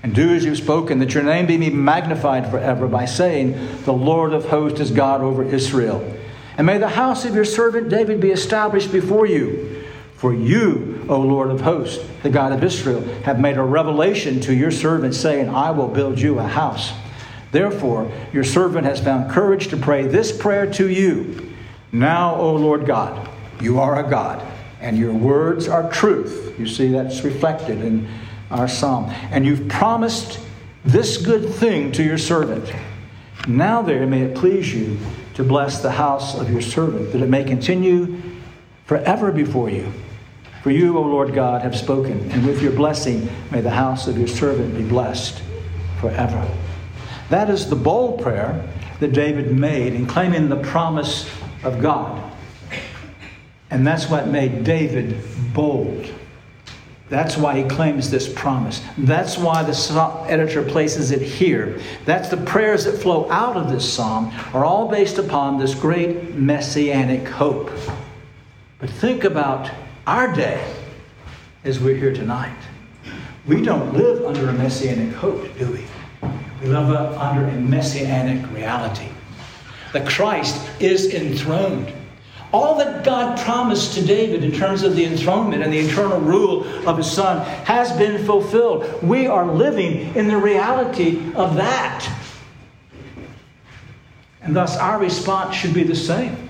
And 0.03 0.15
do 0.15 0.35
as 0.35 0.45
you've 0.45 0.57
spoken, 0.57 1.01
that 1.01 1.15
your 1.15 1.25
name 1.25 1.47
be 1.47 1.69
magnified 1.69 2.51
forever 2.51 2.87
by 2.87 3.07
saying, 3.07 3.83
The 3.85 3.93
Lord 3.93 4.33
of 4.33 4.49
hosts 4.49 4.81
is 4.81 4.91
God 4.91 5.21
over 5.21 5.43
Israel. 5.43 6.17
And 6.57 6.67
may 6.67 6.79
the 6.79 6.89
house 6.89 7.25
of 7.25 7.35
your 7.35 7.45
servant 7.45 7.89
David 7.89 8.21
be 8.21 8.31
established 8.31 8.93
before 8.93 9.27
you. 9.27 9.85
For 10.15 10.33
you, 10.33 10.96
O 11.09 11.21
Lord 11.21 11.51
of 11.51 11.61
hosts, 11.61 12.05
the 12.23 12.31
God 12.31 12.53
of 12.53 12.63
Israel, 12.63 13.01
have 13.25 13.39
made 13.39 13.57
a 13.57 13.63
revelation 13.63 14.41
to 14.41 14.55
your 14.55 14.71
servant, 14.71 15.15
saying, 15.15 15.49
I 15.49 15.71
will 15.71 15.89
build 15.89 16.21
you 16.21 16.39
a 16.39 16.47
house. 16.47 16.93
Therefore, 17.53 18.11
your 18.33 18.45
servant 18.45 18.87
has 18.87 19.01
found 19.01 19.31
courage 19.31 19.69
to 19.69 19.77
pray 19.77 20.07
this 20.07 20.37
prayer 20.37 20.71
to 20.73 20.89
you. 20.89 21.55
Now, 21.93 22.35
O 22.37 22.55
Lord 22.55 22.87
God, 22.87 23.29
you 23.61 23.79
are 23.79 24.05
a 24.05 24.11
God, 24.11 24.47
and 24.81 24.99
your 24.99 25.15
words 25.15 25.69
are 25.69 25.91
truth. 25.91 26.55
You 26.59 26.67
see, 26.67 26.89
that's 26.89 27.23
reflected 27.23 27.81
in 27.81 28.09
our 28.51 28.69
psalm. 28.69 29.11
And 29.31 29.47
you've 29.47 29.69
promised 29.69 30.41
this 30.85 31.17
good 31.17 31.49
thing 31.55 31.93
to 31.93 32.03
your 32.03 32.19
servant. 32.19 32.73
Now, 33.49 33.83
there, 33.83 34.07
may 34.07 34.23
it 34.23 34.35
please 34.35 34.75
you 34.75 34.99
to 35.35 35.45
bless 35.45 35.83
the 35.83 35.93
house 35.93 36.35
of 36.35 36.51
your 36.51 36.63
servant, 36.63 37.13
that 37.13 37.23
it 37.23 37.29
may 37.29 37.45
continue 37.45 38.21
forever 38.85 39.31
before 39.33 39.71
you. 39.71 39.93
For 40.67 40.73
you, 40.73 40.99
O 40.99 41.03
Lord 41.03 41.33
God, 41.33 41.63
have 41.63 41.77
spoken, 41.77 42.29
and 42.33 42.45
with 42.45 42.61
your 42.61 42.73
blessing 42.73 43.29
may 43.53 43.61
the 43.61 43.71
house 43.71 44.09
of 44.09 44.19
your 44.19 44.27
servant 44.27 44.77
be 44.77 44.83
blessed 44.83 45.41
forever. 46.01 46.45
That 47.31 47.49
is 47.51 47.71
the 47.71 47.77
bold 47.77 48.21
prayer 48.21 48.69
that 48.99 49.13
David 49.13 49.57
made 49.57 49.93
in 49.93 50.09
claiming 50.09 50.49
the 50.49 50.57
promise 50.57 51.31
of 51.63 51.81
God. 51.81 52.21
And 53.71 53.87
that's 53.87 54.11
what 54.11 54.27
made 54.27 54.65
David 54.65 55.17
bold. 55.55 56.13
That's 57.11 57.37
why 57.37 57.63
he 57.63 57.69
claims 57.69 58.11
this 58.11 58.29
promise. 58.29 58.83
That's 58.99 59.39
why 59.39 59.63
the 59.63 60.25
editor 60.27 60.65
places 60.65 61.13
it 61.13 61.23
here. 61.23 61.81
That's 62.07 62.29
the 62.29 62.39
prayers 62.39 62.87
that 62.87 62.99
flow 62.99 63.31
out 63.31 63.57
of 63.57 63.71
this 63.71 63.89
psalm 63.89 64.35
are 64.53 64.65
all 64.65 64.89
based 64.89 65.19
upon 65.19 65.61
this 65.61 65.77
great 65.77 66.35
messianic 66.35 67.29
hope. 67.29 67.71
But 68.81 68.91
think 68.91 69.23
about 69.23 69.71
our 70.07 70.33
day 70.33 70.75
as 71.65 71.81
we're 71.81 71.97
here 71.97 72.15
tonight. 72.15 72.57
We 73.47 73.63
don't 73.63 73.93
live 73.93 74.25
under 74.25 74.49
a 74.49 74.53
messianic 74.53 75.15
hope, 75.15 75.47
do 75.59 75.71
we? 75.73 75.85
We 76.63 76.69
live 76.69 76.91
under 76.91 77.47
a 77.47 77.53
messianic 77.53 78.51
reality. 78.53 79.09
The 79.93 80.01
Christ 80.03 80.69
is 80.81 81.13
enthroned. 81.13 81.93
All 82.53 82.77
that 82.79 83.05
God 83.05 83.39
promised 83.41 83.95
to 83.95 84.07
David 84.07 84.45
in 84.45 84.53
terms 84.53 84.83
of 84.83 84.95
the 84.95 85.05
enthronement 85.05 85.63
and 85.63 85.73
the 85.73 85.79
eternal 85.79 86.21
rule 86.21 86.65
of 86.89 86.97
his 86.97 87.11
son 87.11 87.45
has 87.65 87.93
been 87.97 88.25
fulfilled. 88.25 89.03
We 89.03 89.27
are 89.27 89.47
living 89.47 90.15
in 90.15 90.29
the 90.29 90.37
reality 90.37 91.33
of 91.35 91.57
that. 91.57 92.09
And 94.41 94.55
thus, 94.55 94.77
our 94.77 94.99
response 95.01 95.57
should 95.57 95.75
be 95.75 95.83
the 95.83 95.97
same. 95.97 96.46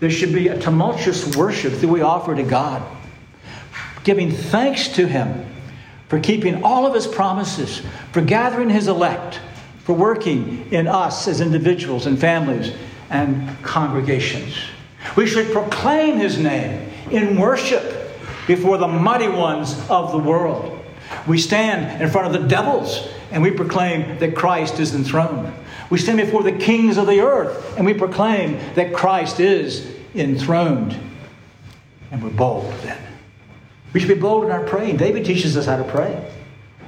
There 0.00 0.10
should 0.10 0.32
be 0.32 0.48
a 0.48 0.58
tumultuous 0.58 1.36
worship 1.36 1.74
that 1.74 1.88
we 1.88 2.00
offer 2.00 2.34
to 2.34 2.42
God, 2.42 2.82
giving 4.02 4.32
thanks 4.32 4.88
to 4.88 5.06
Him 5.06 5.46
for 6.08 6.18
keeping 6.18 6.64
all 6.64 6.86
of 6.86 6.94
His 6.94 7.06
promises, 7.06 7.82
for 8.12 8.22
gathering 8.22 8.70
His 8.70 8.88
elect, 8.88 9.40
for 9.84 9.92
working 9.92 10.66
in 10.72 10.88
us 10.88 11.28
as 11.28 11.40
individuals 11.40 12.06
and 12.06 12.18
families 12.18 12.74
and 13.10 13.62
congregations. 13.62 14.56
We 15.16 15.26
should 15.26 15.52
proclaim 15.52 16.16
His 16.16 16.38
name 16.38 16.90
in 17.10 17.38
worship 17.38 18.10
before 18.46 18.78
the 18.78 18.88
mighty 18.88 19.28
ones 19.28 19.78
of 19.90 20.12
the 20.12 20.18
world. 20.18 20.78
We 21.26 21.38
stand 21.38 22.02
in 22.02 22.08
front 22.08 22.34
of 22.34 22.40
the 22.40 22.48
devils 22.48 23.08
and 23.30 23.42
we 23.42 23.50
proclaim 23.50 24.18
that 24.18 24.34
Christ 24.34 24.80
is 24.80 24.94
enthroned. 24.94 25.52
We 25.90 25.98
stand 25.98 26.18
before 26.18 26.44
the 26.44 26.52
kings 26.52 26.96
of 26.96 27.06
the 27.06 27.20
earth 27.20 27.76
and 27.76 27.84
we 27.84 27.94
proclaim 27.94 28.58
that 28.74 28.94
Christ 28.94 29.40
is 29.40 29.94
enthroned. 30.14 30.98
And 32.12 32.22
we're 32.22 32.30
bold 32.30 32.72
then. 32.82 32.98
We 33.92 34.00
should 34.00 34.08
be 34.08 34.14
bold 34.14 34.44
in 34.44 34.52
our 34.52 34.64
praying. 34.64 34.96
David 34.96 35.24
teaches 35.24 35.56
us 35.56 35.66
how 35.66 35.76
to 35.76 35.84
pray. 35.84 36.24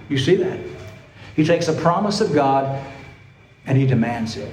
You 0.09 0.19
see 0.19 0.37
that? 0.37 0.59
He 1.35 1.45
takes 1.45 1.69
a 1.69 1.73
promise 1.73 2.21
of 2.21 2.33
God 2.33 2.85
and 3.67 3.77
he 3.77 3.87
demands 3.87 4.37
it. 4.37 4.53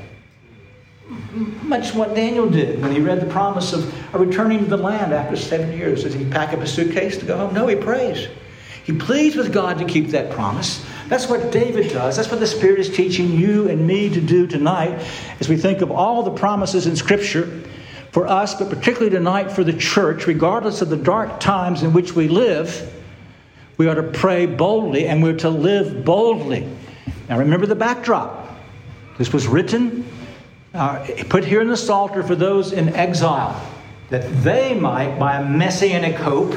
Much 1.63 1.93
what 1.93 2.15
Daniel 2.15 2.49
did 2.49 2.81
when 2.81 2.91
he 2.91 2.99
read 2.99 3.19
the 3.19 3.25
promise 3.25 3.73
of 3.73 4.13
returning 4.13 4.59
to 4.59 4.65
the 4.65 4.77
land 4.77 5.11
after 5.11 5.35
seven 5.35 5.75
years. 5.77 6.03
Does 6.03 6.13
he 6.13 6.25
pack 6.25 6.53
up 6.53 6.59
a 6.59 6.67
suitcase 6.67 7.17
to 7.17 7.25
go 7.25 7.37
home? 7.37 7.53
No, 7.53 7.67
he 7.67 7.75
prays. 7.75 8.27
He 8.83 8.93
pleads 8.93 9.35
with 9.35 9.51
God 9.51 9.77
to 9.79 9.85
keep 9.85 10.07
that 10.09 10.31
promise. 10.31 10.85
That's 11.09 11.27
what 11.27 11.51
David 11.51 11.91
does. 11.91 12.15
That's 12.15 12.29
what 12.29 12.39
the 12.39 12.47
Spirit 12.47 12.79
is 12.79 12.87
teaching 12.87 13.31
you 13.31 13.67
and 13.67 13.85
me 13.85 14.09
to 14.09 14.21
do 14.21 14.45
tonight 14.45 15.03
as 15.39 15.49
we 15.49 15.57
think 15.57 15.81
of 15.81 15.89
all 15.89 16.21
the 16.21 16.31
promises 16.31 16.85
in 16.85 16.95
Scripture 16.95 17.63
for 18.11 18.27
us, 18.27 18.53
but 18.53 18.69
particularly 18.69 19.09
tonight 19.09 19.51
for 19.51 19.63
the 19.63 19.73
church, 19.73 20.27
regardless 20.27 20.83
of 20.83 20.89
the 20.89 20.97
dark 20.97 21.39
times 21.39 21.81
in 21.81 21.93
which 21.93 22.13
we 22.13 22.27
live. 22.27 22.93
We 23.77 23.87
are 23.87 23.95
to 23.95 24.03
pray 24.03 24.45
boldly 24.45 25.07
and 25.07 25.23
we're 25.23 25.37
to 25.37 25.49
live 25.49 26.05
boldly. 26.05 26.69
Now, 27.27 27.39
remember 27.39 27.65
the 27.65 27.75
backdrop. 27.75 28.47
This 29.17 29.33
was 29.33 29.47
written, 29.47 30.05
uh, 30.75 31.07
put 31.27 31.43
here 31.43 31.61
in 31.61 31.69
the 31.69 31.77
Psalter 31.77 32.21
for 32.21 32.35
those 32.35 32.71
in 32.71 32.89
exile, 32.89 33.59
that 34.09 34.43
they 34.43 34.75
might, 34.75 35.17
by 35.17 35.37
a 35.37 35.49
messianic 35.49 36.15
hope, 36.15 36.55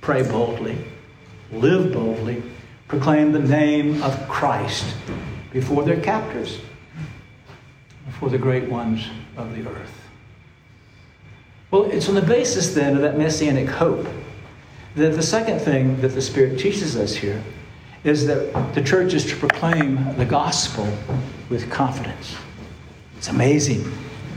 pray 0.00 0.22
boldly, 0.22 0.76
live 1.52 1.92
boldly, 1.92 2.42
proclaim 2.94 3.32
the 3.32 3.40
name 3.40 4.00
of 4.04 4.28
Christ 4.28 4.94
before 5.52 5.82
their 5.82 6.00
captors, 6.00 6.60
before 8.06 8.28
the 8.30 8.38
great 8.38 8.70
ones 8.70 9.04
of 9.36 9.56
the 9.56 9.68
earth. 9.68 10.08
Well, 11.72 11.90
it's 11.90 12.08
on 12.08 12.14
the 12.14 12.22
basis 12.22 12.72
then 12.72 12.94
of 12.94 13.02
that 13.02 13.18
messianic 13.18 13.68
hope 13.68 14.06
that 14.94 15.10
the 15.16 15.22
second 15.22 15.58
thing 15.58 16.00
that 16.02 16.10
the 16.10 16.22
Spirit 16.22 16.56
teaches 16.56 16.94
us 16.94 17.16
here 17.16 17.42
is 18.04 18.28
that 18.28 18.74
the 18.76 18.82
church 18.82 19.12
is 19.12 19.24
to 19.26 19.36
proclaim 19.36 20.16
the 20.16 20.24
gospel 20.24 20.86
with 21.50 21.68
confidence. 21.72 22.36
It's 23.16 23.28
amazing. 23.28 23.92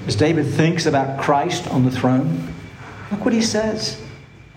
As 0.07 0.15
David 0.15 0.47
thinks 0.47 0.87
about 0.87 1.19
Christ 1.19 1.67
on 1.67 1.85
the 1.85 1.91
throne, 1.91 2.55
look 3.11 3.23
what 3.23 3.35
he 3.35 3.41
says. 3.43 4.03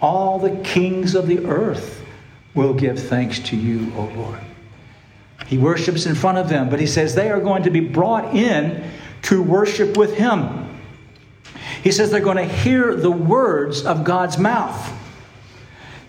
All 0.01 0.39
the 0.39 0.57
kings 0.65 1.15
of 1.15 1.27
the 1.27 1.45
earth 1.45 2.01
will 2.55 2.75
give 2.75 2.99
thanks 2.99 3.39
to 3.41 3.57
you, 3.57 3.93
O 3.97 4.05
Lord. 4.17 4.41
He 5.47 5.59
worships 5.59 6.07
in 6.07 6.15
front 6.15 6.39
of 6.39 6.49
them, 6.49 6.71
but 6.71 6.81
he 6.81 6.87
says 6.87 7.15
they 7.15 7.31
are 7.31 7.41
going 7.41 7.65
to 7.65 7.71
be 7.71 7.81
brought 7.81 8.35
in 8.35 8.89
to 9.23 9.43
worship 9.43 9.97
with 9.97 10.15
him. 10.15 10.69
He 11.83 11.93
says 11.93 12.11
they're 12.11 12.21
going 12.21 12.37
to 12.37 12.45
hear 12.45 12.95
the 12.95 13.11
words 13.11 13.85
of 13.85 14.05
God's 14.05 14.39
mouth. 14.39 14.97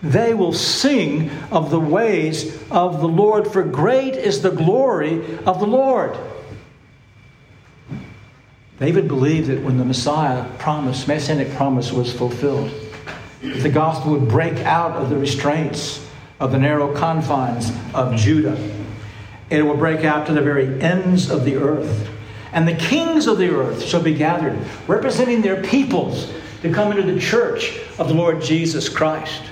They 0.02 0.34
will 0.34 0.52
sing 0.52 1.30
of 1.50 1.70
the 1.70 1.80
ways 1.80 2.60
of 2.70 3.00
the 3.00 3.08
Lord, 3.08 3.46
for 3.52 3.62
great 3.62 4.14
is 4.14 4.42
the 4.42 4.50
glory 4.50 5.38
of 5.38 5.60
the 5.60 5.66
Lord. 5.66 6.16
David 8.80 9.06
believed 9.06 9.46
that 9.46 9.62
when 9.62 9.78
the 9.78 9.84
Messiah 9.84 10.44
promise, 10.58 11.06
Messianic 11.06 11.52
promise, 11.52 11.92
was 11.92 12.12
fulfilled, 12.12 12.70
the 13.40 13.68
gospel 13.68 14.12
would 14.12 14.28
break 14.28 14.58
out 14.58 14.92
of 14.92 15.08
the 15.08 15.16
restraints 15.16 16.04
of 16.42 16.50
the 16.50 16.58
narrow 16.58 16.92
confines 16.92 17.70
of 17.94 18.16
Judah. 18.16 18.58
It 19.48 19.62
will 19.62 19.76
break 19.76 20.04
out 20.04 20.26
to 20.26 20.32
the 20.32 20.42
very 20.42 20.82
ends 20.82 21.30
of 21.30 21.44
the 21.44 21.54
earth. 21.54 22.08
And 22.52 22.66
the 22.66 22.74
kings 22.74 23.28
of 23.28 23.38
the 23.38 23.48
earth 23.48 23.84
shall 23.84 24.02
be 24.02 24.12
gathered, 24.12 24.58
representing 24.88 25.40
their 25.40 25.62
peoples, 25.62 26.32
to 26.62 26.72
come 26.72 26.90
into 26.90 27.10
the 27.10 27.20
church 27.20 27.78
of 27.96 28.08
the 28.08 28.14
Lord 28.14 28.42
Jesus 28.42 28.88
Christ. 28.88 29.42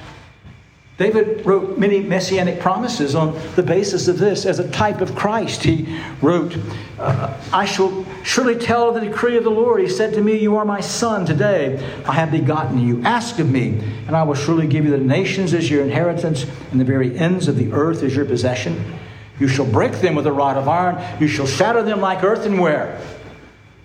David 0.99 1.47
wrote 1.47 1.79
many 1.79 2.01
messianic 2.01 2.59
promises 2.59 3.15
on 3.15 3.41
the 3.55 3.63
basis 3.63 4.09
of 4.09 4.19
this 4.19 4.45
as 4.45 4.59
a 4.59 4.69
type 4.71 5.01
of 5.01 5.15
Christ. 5.15 5.63
He 5.63 5.97
wrote, 6.21 6.59
uh, 6.99 7.41
I 7.53 7.67
shall 7.67 8.05
surely 8.23 8.57
tell 8.57 8.93
the 8.93 9.01
decree 9.01 9.37
of 9.37 9.45
the 9.45 9.51
Lord. 9.51 9.81
He 9.81 9.89
said 9.89 10.15
to 10.15 10.21
me, 10.21 10.39
You 10.39 10.57
are 10.57 10.65
my 10.65 10.81
son. 10.81 11.27
Today 11.27 11.79
I 12.07 12.13
have 12.13 12.31
begotten 12.31 12.79
you. 12.79 13.03
Ask 13.03 13.39
of 13.39 13.51
me, 13.51 13.81
and 14.07 14.17
I 14.17 14.23
will 14.23 14.35
surely 14.35 14.67
give 14.67 14.85
you 14.85 14.91
the 14.91 14.99
nations 14.99 15.55
as 15.55 15.71
your 15.71 15.83
inheritance, 15.83 16.47
and 16.71 16.81
the 16.81 16.85
very 16.85 17.17
ends 17.19 17.49
of 17.49 17.57
the 17.57 17.73
earth 17.73 18.03
as 18.03 18.15
your 18.15 18.25
possession. 18.25 18.99
You 19.39 19.49
shall 19.49 19.67
break 19.67 19.93
them 19.93 20.15
with 20.15 20.27
a 20.27 20.33
rod 20.33 20.57
of 20.57 20.69
iron. 20.69 21.03
You 21.21 21.27
shall 21.27 21.47
shatter 21.47 21.83
them 21.83 22.01
like 22.01 22.23
earthenware. 22.23 23.01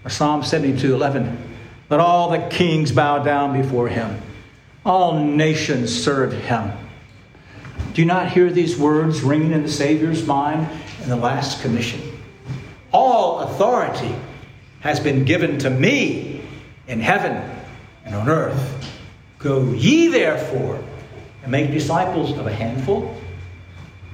Psalm 0.08 0.44
72 0.44 0.94
11. 0.94 1.54
Let 1.90 2.00
all 2.00 2.30
the 2.30 2.48
kings 2.50 2.92
bow 2.92 3.24
down 3.24 3.60
before 3.60 3.88
him. 3.88 4.22
All 4.86 5.24
nations 5.24 6.04
serve 6.04 6.34
him. 6.34 6.72
Do 7.94 8.02
you 8.02 8.08
not 8.08 8.32
hear 8.32 8.52
these 8.52 8.78
words 8.78 9.22
ringing 9.22 9.52
in 9.52 9.64
the 9.64 9.70
Savior's 9.70 10.26
mind 10.26 10.68
in 11.02 11.10
the 11.10 11.16
last 11.16 11.62
commission? 11.62 12.02
All 12.92 13.40
authority 13.40 14.14
has 14.86 15.00
been 15.00 15.26
given 15.26 15.58
to 15.58 15.68
me 15.68 16.40
in 16.88 17.00
heaven 17.00 17.34
and 18.06 18.14
on 18.14 18.30
earth. 18.30 18.88
Go 19.40 19.74
ye 19.74 20.10
therefore 20.10 20.80
and 21.42 21.52
make 21.52 21.72
disciples 21.72 22.38
of 22.38 22.46
a 22.46 22.54
handful, 22.54 23.20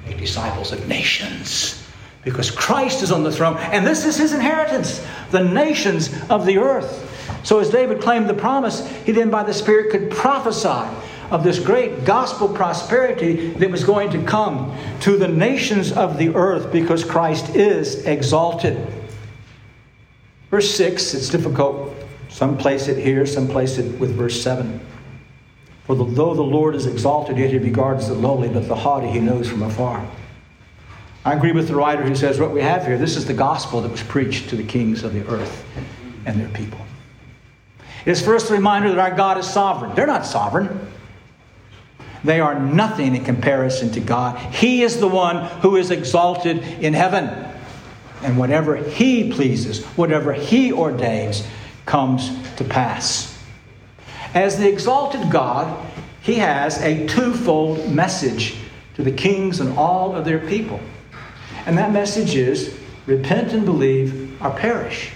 make 0.06 0.18
disciples 0.18 0.72
of 0.72 0.88
nations. 0.88 1.86
Because 2.24 2.50
Christ 2.50 3.04
is 3.04 3.12
on 3.12 3.22
the 3.24 3.34
throne, 3.34 3.58
and 3.58 3.86
this 3.86 4.06
is 4.06 4.16
his 4.16 4.32
inheritance, 4.32 5.06
the 5.32 5.44
nations 5.44 6.10
of 6.30 6.46
the 6.46 6.60
earth. 6.60 7.06
So, 7.44 7.60
as 7.60 7.70
David 7.70 8.00
claimed 8.00 8.30
the 8.30 8.34
promise, 8.34 8.90
he 9.06 9.12
then 9.12 9.30
by 9.30 9.44
the 9.44 9.54
Spirit 9.54 9.92
could 9.92 10.10
prophesy 10.10 10.88
of 11.32 11.44
this 11.44 11.60
great 11.60 12.06
gospel 12.06 12.48
prosperity 12.48 13.50
that 13.56 13.70
was 13.70 13.84
going 13.84 14.10
to 14.12 14.24
come 14.24 14.74
to 15.02 15.18
the 15.18 15.28
nations 15.28 15.92
of 15.92 16.18
the 16.18 16.34
earth 16.34 16.72
because 16.72 17.04
Christ 17.04 17.58
is 17.58 18.06
exalted. 18.06 19.01
Verse 20.52 20.76
6, 20.76 21.14
it's 21.14 21.30
difficult. 21.30 21.96
Some 22.30 22.58
place 22.58 22.88
it 22.90 22.98
here, 22.98 23.26
some 23.26 23.48
place 23.48 23.78
it 23.78 24.00
with 24.00 24.14
verse 24.16 24.42
7. 24.42 24.80
For 25.86 25.96
though 25.96 26.34
the 26.34 26.42
Lord 26.42 26.76
is 26.76 26.86
exalted, 26.86 27.38
yet 27.38 27.50
he 27.50 27.58
regards 27.58 28.08
the 28.08 28.14
lowly, 28.14 28.50
but 28.50 28.68
the 28.68 28.76
haughty 28.76 29.08
he 29.08 29.20
knows 29.20 29.50
from 29.50 29.64
afar. 29.64 30.06
I 31.24 31.34
agree 31.34 31.52
with 31.52 31.68
the 31.68 31.76
writer 31.76 32.04
who 32.04 32.16
says 32.16 32.40
what 32.40 32.52
we 32.52 32.62
have 32.62 32.86
here 32.86 32.98
this 32.98 33.16
is 33.16 33.26
the 33.26 33.34
gospel 33.34 33.82
that 33.82 33.92
was 33.92 34.02
preached 34.02 34.50
to 34.50 34.56
the 34.56 34.64
kings 34.64 35.04
of 35.04 35.14
the 35.14 35.26
earth 35.28 35.64
and 36.26 36.40
their 36.40 36.50
people. 36.50 36.80
It 38.06 38.12
is 38.12 38.22
first 38.22 38.50
a 38.50 38.54
reminder 38.54 38.90
that 38.90 39.00
our 39.00 39.16
God 39.16 39.38
is 39.38 39.48
sovereign. 39.48 39.94
They're 39.96 40.08
not 40.08 40.26
sovereign. 40.26 40.92
They 42.24 42.40
are 42.40 42.60
nothing 42.60 43.16
in 43.16 43.24
comparison 43.24 43.92
to 43.92 44.00
God. 44.00 44.38
He 44.54 44.82
is 44.82 45.00
the 45.00 45.08
one 45.08 45.46
who 45.62 45.76
is 45.76 45.92
exalted 45.92 46.58
in 46.58 46.94
heaven. 46.94 47.51
And 48.24 48.38
whatever 48.38 48.76
He 48.76 49.32
pleases, 49.32 49.84
whatever 49.98 50.34
He 50.34 50.72
ordains, 50.72 51.46
comes 51.86 52.30
to 52.56 52.64
pass. 52.64 53.38
As 54.34 54.58
the 54.58 54.70
exalted 54.70 55.30
God, 55.30 55.86
He 56.22 56.36
has 56.36 56.82
a 56.82 57.08
twofold 57.08 57.92
message 57.92 58.56
to 58.96 59.04
the 59.04 59.12
kings 59.12 59.60
and 59.60 59.78
all 59.78 60.16
of 60.16 60.26
their 60.26 60.40
people. 60.40 60.80
And 61.66 61.78
that 61.78 61.92
message 61.92 62.36
is 62.36 62.78
repent 63.06 63.54
and 63.54 63.66
believe 63.66 64.42
or 64.42 64.52
perish. 64.52 65.12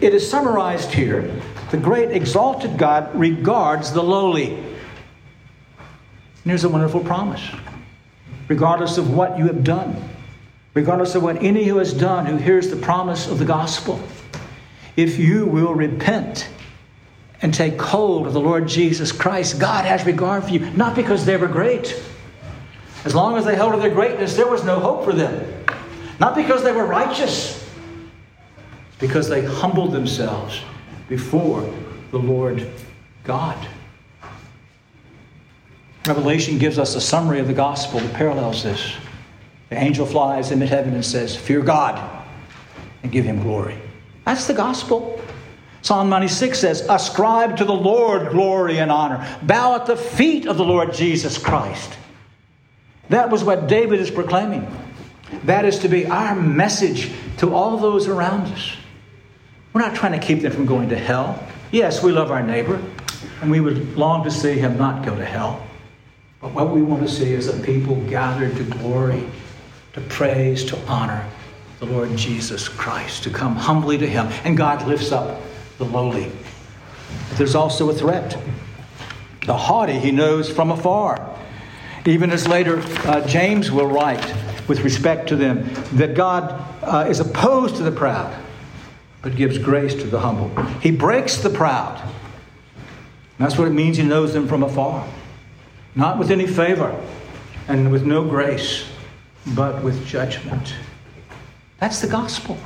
It 0.00 0.14
is 0.14 0.28
summarized 0.28 0.92
here. 0.92 1.40
The 1.70 1.76
great 1.76 2.10
exalted 2.10 2.78
God 2.78 3.14
regards 3.14 3.92
the 3.92 4.02
lowly. 4.02 4.54
And 4.54 4.72
here's 6.44 6.64
a 6.64 6.68
wonderful 6.68 7.00
promise. 7.00 7.42
Regardless 8.48 8.98
of 8.98 9.14
what 9.14 9.38
you 9.38 9.46
have 9.46 9.64
done, 9.64 9.96
regardless 10.74 11.14
of 11.14 11.22
what 11.22 11.42
any 11.42 11.64
who 11.64 11.78
has 11.78 11.94
done 11.94 12.26
who 12.26 12.36
hears 12.36 12.68
the 12.68 12.76
promise 12.76 13.28
of 13.28 13.38
the 13.38 13.44
gospel, 13.44 14.00
if 14.96 15.18
you 15.18 15.46
will 15.46 15.74
repent 15.74 16.48
and 17.42 17.54
take 17.54 17.80
hold 17.80 18.26
of 18.26 18.32
the 18.32 18.40
Lord 18.40 18.66
Jesus 18.68 19.12
Christ, 19.12 19.58
God 19.58 19.84
has 19.84 20.04
regard 20.04 20.44
for 20.44 20.50
you, 20.50 20.60
not 20.70 20.94
because 20.94 21.24
they 21.24 21.36
were 21.36 21.48
great. 21.48 22.00
As 23.04 23.14
long 23.14 23.36
as 23.36 23.44
they 23.44 23.54
held 23.54 23.74
to 23.74 23.80
their 23.80 23.90
greatness, 23.90 24.36
there 24.36 24.46
was 24.46 24.64
no 24.64 24.80
hope 24.80 25.04
for 25.04 25.12
them. 25.12 25.64
Not 26.18 26.34
because 26.34 26.62
they 26.62 26.72
were 26.72 26.86
righteous, 26.86 27.68
because 28.98 29.28
they 29.28 29.44
humbled 29.44 29.92
themselves 29.92 30.60
before 31.08 31.68
the 32.10 32.18
Lord 32.18 32.66
God. 33.24 33.58
Revelation 36.06 36.58
gives 36.58 36.78
us 36.78 36.94
a 36.94 37.00
summary 37.00 37.40
of 37.40 37.46
the 37.46 37.54
gospel 37.54 38.00
that 38.00 38.12
parallels 38.14 38.62
this. 38.62 38.94
The 39.74 39.82
angel 39.82 40.06
flies 40.06 40.52
into 40.52 40.66
heaven 40.66 40.94
and 40.94 41.04
says, 41.04 41.34
Fear 41.34 41.62
God 41.62 42.24
and 43.02 43.10
give 43.10 43.24
him 43.24 43.42
glory. 43.42 43.76
That's 44.24 44.46
the 44.46 44.54
gospel. 44.54 45.20
Psalm 45.82 46.08
96 46.08 46.56
says, 46.56 46.86
Ascribe 46.88 47.56
to 47.56 47.64
the 47.64 47.74
Lord 47.74 48.30
glory 48.30 48.78
and 48.78 48.92
honor. 48.92 49.26
Bow 49.42 49.74
at 49.74 49.86
the 49.86 49.96
feet 49.96 50.46
of 50.46 50.58
the 50.58 50.64
Lord 50.64 50.92
Jesus 50.94 51.38
Christ. 51.38 51.92
That 53.08 53.30
was 53.30 53.42
what 53.42 53.66
David 53.66 53.98
is 53.98 54.12
proclaiming. 54.12 54.64
That 55.42 55.64
is 55.64 55.80
to 55.80 55.88
be 55.88 56.06
our 56.06 56.36
message 56.36 57.10
to 57.38 57.52
all 57.52 57.76
those 57.76 58.06
around 58.06 58.42
us. 58.52 58.76
We're 59.72 59.80
not 59.80 59.96
trying 59.96 60.12
to 60.12 60.24
keep 60.24 60.42
them 60.42 60.52
from 60.52 60.66
going 60.66 60.90
to 60.90 60.96
hell. 60.96 61.44
Yes, 61.72 62.00
we 62.00 62.12
love 62.12 62.30
our 62.30 62.44
neighbor, 62.44 62.80
and 63.42 63.50
we 63.50 63.58
would 63.58 63.96
long 63.96 64.22
to 64.22 64.30
see 64.30 64.56
him 64.56 64.78
not 64.78 65.04
go 65.04 65.16
to 65.16 65.24
hell. 65.24 65.66
But 66.40 66.52
what 66.52 66.70
we 66.70 66.80
want 66.80 67.02
to 67.02 67.08
see 67.12 67.32
is 67.32 67.48
a 67.48 67.60
people 67.64 67.96
gathered 68.02 68.54
to 68.54 68.62
glory, 68.62 69.28
to 69.94 70.00
praise, 70.02 70.64
to 70.66 70.78
honor 70.86 71.26
the 71.80 71.86
Lord 71.86 72.16
Jesus 72.16 72.68
Christ, 72.68 73.24
to 73.24 73.30
come 73.30 73.56
humbly 73.56 73.98
to 73.98 74.06
Him. 74.06 74.26
And 74.44 74.56
God 74.56 74.86
lifts 74.86 75.12
up 75.12 75.40
the 75.78 75.84
lowly. 75.84 76.30
But 77.28 77.38
there's 77.38 77.54
also 77.54 77.90
a 77.90 77.94
threat. 77.94 78.36
The 79.46 79.56
haughty 79.56 79.98
He 79.98 80.10
knows 80.10 80.50
from 80.50 80.70
afar. 80.70 81.36
Even 82.06 82.30
as 82.30 82.46
later 82.46 82.80
uh, 83.06 83.26
James 83.26 83.70
will 83.70 83.86
write 83.86 84.34
with 84.68 84.80
respect 84.80 85.28
to 85.28 85.36
them, 85.36 85.68
that 85.94 86.14
God 86.14 86.62
uh, 86.82 87.06
is 87.08 87.20
opposed 87.20 87.76
to 87.76 87.82
the 87.82 87.92
proud, 87.92 88.34
but 89.22 89.36
gives 89.36 89.58
grace 89.58 89.94
to 89.94 90.04
the 90.04 90.20
humble. 90.20 90.50
He 90.80 90.90
breaks 90.90 91.38
the 91.38 91.50
proud. 91.50 92.00
That's 93.38 93.58
what 93.58 93.68
it 93.68 93.72
means 93.72 93.96
He 93.96 94.04
knows 94.04 94.32
them 94.32 94.46
from 94.46 94.62
afar 94.62 95.06
not 95.94 96.18
with 96.18 96.30
any 96.30 96.46
favor 96.46 97.00
and 97.68 97.90
with 97.90 98.04
no 98.04 98.24
grace, 98.28 98.84
but 99.48 99.82
with 99.82 100.06
judgment. 100.06 100.74
That's 101.78 102.00
the 102.00 102.08
gospel. 102.08 102.58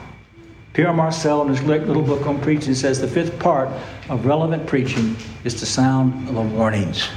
Pierre 0.75 0.93
Marcel, 0.93 1.43
in 1.43 1.49
his 1.49 1.63
little 1.63 2.03
book 2.03 2.27
on 2.27 2.41
preaching, 2.41 2.75
says 2.75 3.01
the 3.01 3.09
fifth 3.09 3.39
part 3.39 3.69
of 4.09 4.27
relevant 4.27 4.67
preaching 4.67 5.17
is 5.43 5.55
to 5.55 5.67
sound 5.67 6.29
the 6.29 6.41
warnings 6.41 7.09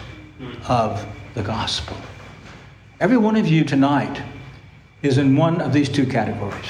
of 0.67 1.05
the 1.35 1.43
gospel. 1.43 1.95
Every 2.99 3.17
one 3.17 3.35
of 3.35 3.47
you 3.47 3.63
tonight 3.63 4.21
is 5.03 5.17
in 5.17 5.35
one 5.35 5.61
of 5.61 5.73
these 5.73 5.89
two 5.89 6.05
categories. 6.05 6.65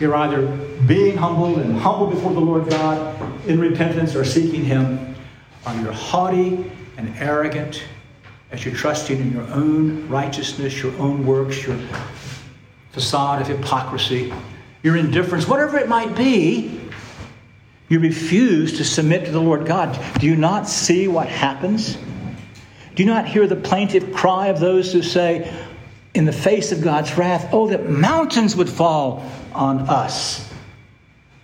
You're 0.00 0.14
either 0.16 0.46
being 0.86 1.16
humble 1.16 1.58
and 1.58 1.78
humble 1.78 2.08
before 2.08 2.32
the 2.32 2.40
Lord 2.40 2.68
God 2.68 3.48
in 3.48 3.60
repentance 3.60 4.14
or 4.14 4.24
seeking 4.24 4.64
Him, 4.64 5.14
or 5.66 5.74
you're 5.74 5.92
haughty 5.92 6.70
and 6.96 7.14
arrogant 7.18 7.84
as 8.54 8.64
you're 8.64 8.74
trusting 8.74 9.18
in 9.18 9.32
your 9.32 9.50
own 9.50 10.08
righteousness, 10.08 10.80
your 10.80 10.96
own 10.98 11.26
works, 11.26 11.66
your 11.66 11.76
facade 12.92 13.42
of 13.42 13.48
hypocrisy, 13.48 14.32
your 14.84 14.96
indifference, 14.96 15.48
whatever 15.48 15.76
it 15.76 15.88
might 15.88 16.14
be, 16.14 16.80
you 17.88 17.98
refuse 17.98 18.78
to 18.78 18.84
submit 18.84 19.24
to 19.24 19.32
the 19.32 19.40
Lord 19.40 19.66
God. 19.66 19.98
Do 20.20 20.26
you 20.26 20.36
not 20.36 20.68
see 20.68 21.08
what 21.08 21.26
happens? 21.26 21.98
Do 22.94 23.02
you 23.02 23.06
not 23.06 23.26
hear 23.26 23.48
the 23.48 23.56
plaintive 23.56 24.12
cry 24.12 24.46
of 24.46 24.60
those 24.60 24.92
who 24.92 25.02
say, 25.02 25.52
in 26.14 26.24
the 26.24 26.32
face 26.32 26.70
of 26.70 26.80
God's 26.80 27.18
wrath, 27.18 27.48
oh, 27.50 27.66
that 27.70 27.90
mountains 27.90 28.54
would 28.54 28.68
fall 28.68 29.28
on 29.52 29.80
us 29.80 30.48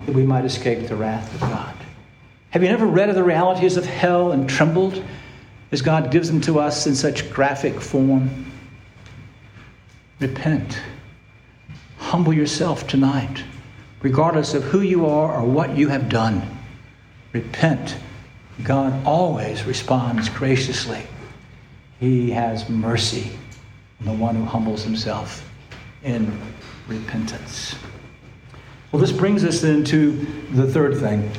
that 0.07 0.15
we 0.15 0.25
might 0.25 0.45
escape 0.45 0.87
the 0.87 0.95
wrath 0.95 1.35
of 1.35 1.41
God? 1.41 1.75
Have 2.51 2.63
you 2.63 2.69
never 2.69 2.87
read 2.87 3.09
of 3.09 3.17
the 3.17 3.25
realities 3.25 3.77
of 3.77 3.85
hell 3.85 4.31
and 4.31 4.49
trembled 4.49 5.03
as 5.73 5.83
God 5.83 6.11
gives 6.11 6.31
them 6.31 6.41
to 6.43 6.59
us 6.59 6.87
in 6.87 6.95
such 6.95 7.31
graphic 7.31 7.81
form. 7.81 8.51
Repent. 10.19 10.81
Humble 11.99 12.33
yourself 12.33 12.87
tonight, 12.87 13.45
regardless 14.03 14.55
of 14.55 14.65
who 14.65 14.81
you 14.81 15.07
are 15.07 15.41
or 15.41 15.45
what 15.45 15.77
you 15.77 15.89
have 15.89 16.09
done. 16.09 16.43
Repent. 17.33 17.97
God 18.65 19.07
always 19.07 19.65
responds 19.65 20.29
graciously. 20.29 21.03
He 22.01 22.31
has 22.31 22.69
mercy 22.69 23.31
on 24.01 24.07
the 24.07 24.13
one 24.13 24.35
who 24.35 24.45
humbles 24.45 24.83
himself 24.83 25.49
in 26.03 26.37
repentance. 26.89 27.77
Well, 28.91 29.01
this 29.01 29.13
brings 29.13 29.45
us 29.45 29.61
then 29.61 29.85
to 29.85 30.13
the 30.53 30.67
third 30.67 30.99
thing, 30.99 31.31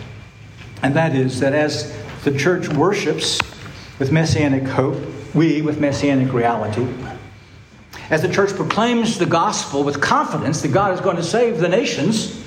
and 0.84 0.96
that 0.96 1.16
is 1.16 1.40
that 1.42 1.54
as 1.54 1.94
the 2.24 2.38
church 2.38 2.70
worships, 2.70 3.40
with 4.02 4.12
messianic 4.12 4.64
hope, 4.64 4.98
we 5.36 5.62
with 5.62 5.80
messianic 5.80 6.34
reality. 6.34 6.88
As 8.10 8.24
the 8.24 8.34
church 8.34 8.50
proclaims 8.50 9.20
the 9.20 9.28
gospel 9.28 9.84
with 9.84 10.02
confidence 10.02 10.64
that 10.64 10.70
God 10.70 10.96
is 10.96 11.00
going 11.00 11.18
to 11.18 11.24
save 11.24 11.60
the 11.60 11.70
nations, 11.70 12.44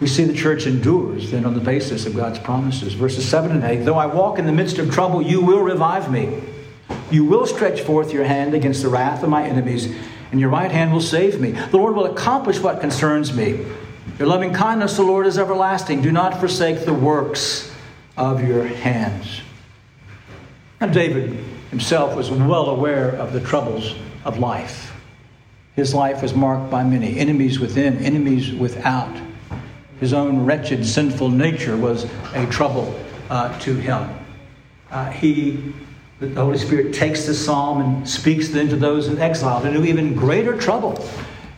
we 0.00 0.06
see 0.06 0.24
the 0.24 0.32
church 0.32 0.66
endures 0.66 1.32
then 1.32 1.44
on 1.44 1.52
the 1.52 1.60
basis 1.60 2.06
of 2.06 2.16
God's 2.16 2.38
promises. 2.38 2.94
Verses 2.94 3.28
7 3.28 3.50
and 3.50 3.62
8 3.62 3.84
Though 3.84 3.98
I 3.98 4.06
walk 4.06 4.38
in 4.38 4.46
the 4.46 4.52
midst 4.52 4.78
of 4.78 4.90
trouble, 4.90 5.20
you 5.20 5.42
will 5.42 5.60
revive 5.60 6.10
me. 6.10 6.42
You 7.10 7.26
will 7.26 7.46
stretch 7.46 7.82
forth 7.82 8.10
your 8.10 8.24
hand 8.24 8.54
against 8.54 8.80
the 8.80 8.88
wrath 8.88 9.22
of 9.22 9.28
my 9.28 9.44
enemies, 9.44 9.94
and 10.32 10.40
your 10.40 10.48
right 10.48 10.72
hand 10.72 10.94
will 10.94 11.02
save 11.02 11.42
me. 11.42 11.50
The 11.50 11.76
Lord 11.76 11.94
will 11.94 12.06
accomplish 12.06 12.58
what 12.58 12.80
concerns 12.80 13.34
me. 13.34 13.66
Your 14.18 14.28
loving 14.28 14.54
kindness, 14.54 14.96
the 14.96 15.02
Lord, 15.02 15.26
is 15.26 15.36
everlasting. 15.36 16.00
Do 16.00 16.10
not 16.10 16.40
forsake 16.40 16.86
the 16.86 16.94
works 16.94 17.70
of 18.16 18.42
your 18.42 18.64
hands. 18.64 19.42
Now, 20.80 20.86
David 20.86 21.36
himself 21.70 22.14
was 22.14 22.30
well 22.30 22.66
aware 22.66 23.10
of 23.10 23.32
the 23.32 23.40
troubles 23.40 23.96
of 24.24 24.38
life. 24.38 24.94
His 25.74 25.92
life 25.92 26.22
was 26.22 26.34
marked 26.34 26.70
by 26.70 26.84
many 26.84 27.18
enemies 27.18 27.58
within, 27.58 27.98
enemies 27.98 28.52
without. 28.52 29.16
His 29.98 30.12
own 30.12 30.44
wretched, 30.44 30.86
sinful 30.86 31.30
nature 31.30 31.76
was 31.76 32.06
a 32.34 32.46
trouble 32.46 32.98
uh, 33.28 33.58
to 33.60 33.74
him. 33.74 34.08
Uh, 34.90 35.10
he, 35.10 35.72
the 36.20 36.28
Holy 36.30 36.58
Spirit 36.58 36.94
takes 36.94 37.26
the 37.26 37.34
psalm 37.34 37.80
and 37.80 38.08
speaks 38.08 38.48
then 38.48 38.68
to 38.68 38.76
those 38.76 39.08
in 39.08 39.18
exile 39.18 39.64
into 39.64 39.84
even 39.84 40.14
greater 40.14 40.56
trouble 40.56 41.04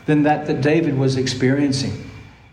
than 0.06 0.22
that 0.22 0.46
that 0.46 0.62
David 0.62 0.98
was 0.98 1.18
experiencing 1.18 1.92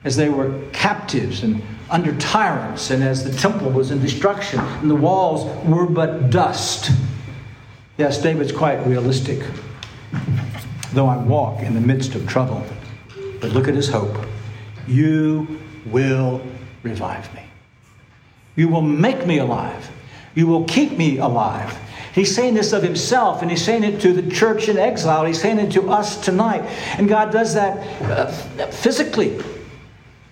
as 0.03 0.17
they 0.17 0.29
were 0.29 0.61
captives 0.73 1.43
and 1.43 1.61
under 1.89 2.15
tyrants, 2.17 2.91
and 2.91 3.03
as 3.03 3.23
the 3.23 3.31
temple 3.37 3.69
was 3.69 3.91
in 3.91 4.01
destruction 4.01 4.59
and 4.59 4.89
the 4.89 4.95
walls 4.95 5.45
were 5.65 5.85
but 5.85 6.29
dust. 6.29 6.91
Yes, 7.97 8.21
David's 8.21 8.51
quite 8.51 8.85
realistic. 8.85 9.43
Though 10.93 11.07
I 11.07 11.17
walk 11.17 11.61
in 11.61 11.73
the 11.73 11.81
midst 11.81 12.15
of 12.15 12.27
trouble, 12.27 12.63
but 13.39 13.51
look 13.51 13.67
at 13.67 13.75
his 13.75 13.89
hope. 13.89 14.15
You 14.87 15.59
will 15.85 16.41
revive 16.83 17.33
me. 17.33 17.41
You 18.55 18.69
will 18.69 18.81
make 18.81 19.25
me 19.25 19.39
alive. 19.39 19.89
You 20.35 20.47
will 20.47 20.65
keep 20.65 20.93
me 20.93 21.17
alive. 21.17 21.77
He's 22.13 22.33
saying 22.33 22.55
this 22.55 22.73
of 22.73 22.81
himself, 22.81 23.41
and 23.41 23.51
he's 23.51 23.63
saying 23.63 23.83
it 23.83 24.01
to 24.01 24.13
the 24.13 24.31
church 24.33 24.69
in 24.69 24.77
exile. 24.77 25.25
He's 25.25 25.39
saying 25.39 25.59
it 25.59 25.71
to 25.73 25.91
us 25.91 26.19
tonight. 26.19 26.61
And 26.97 27.07
God 27.07 27.31
does 27.31 27.53
that 27.53 27.77
uh, 28.03 28.31
physically. 28.71 29.39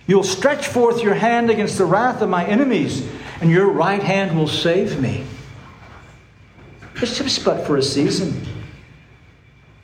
You'll 0.07 0.23
stretch 0.23 0.67
forth 0.67 1.01
your 1.01 1.15
hand 1.15 1.49
against 1.49 1.77
the 1.77 1.85
wrath 1.85 2.21
of 2.21 2.29
my 2.29 2.45
enemies, 2.45 3.07
and 3.41 3.49
your 3.49 3.69
right 3.69 4.01
hand 4.01 4.37
will 4.37 4.47
save 4.47 4.99
me. 4.99 5.25
It's 7.01 7.17
just 7.17 7.43
but 7.43 7.65
for 7.65 7.77
a 7.77 7.83
season. 7.83 8.45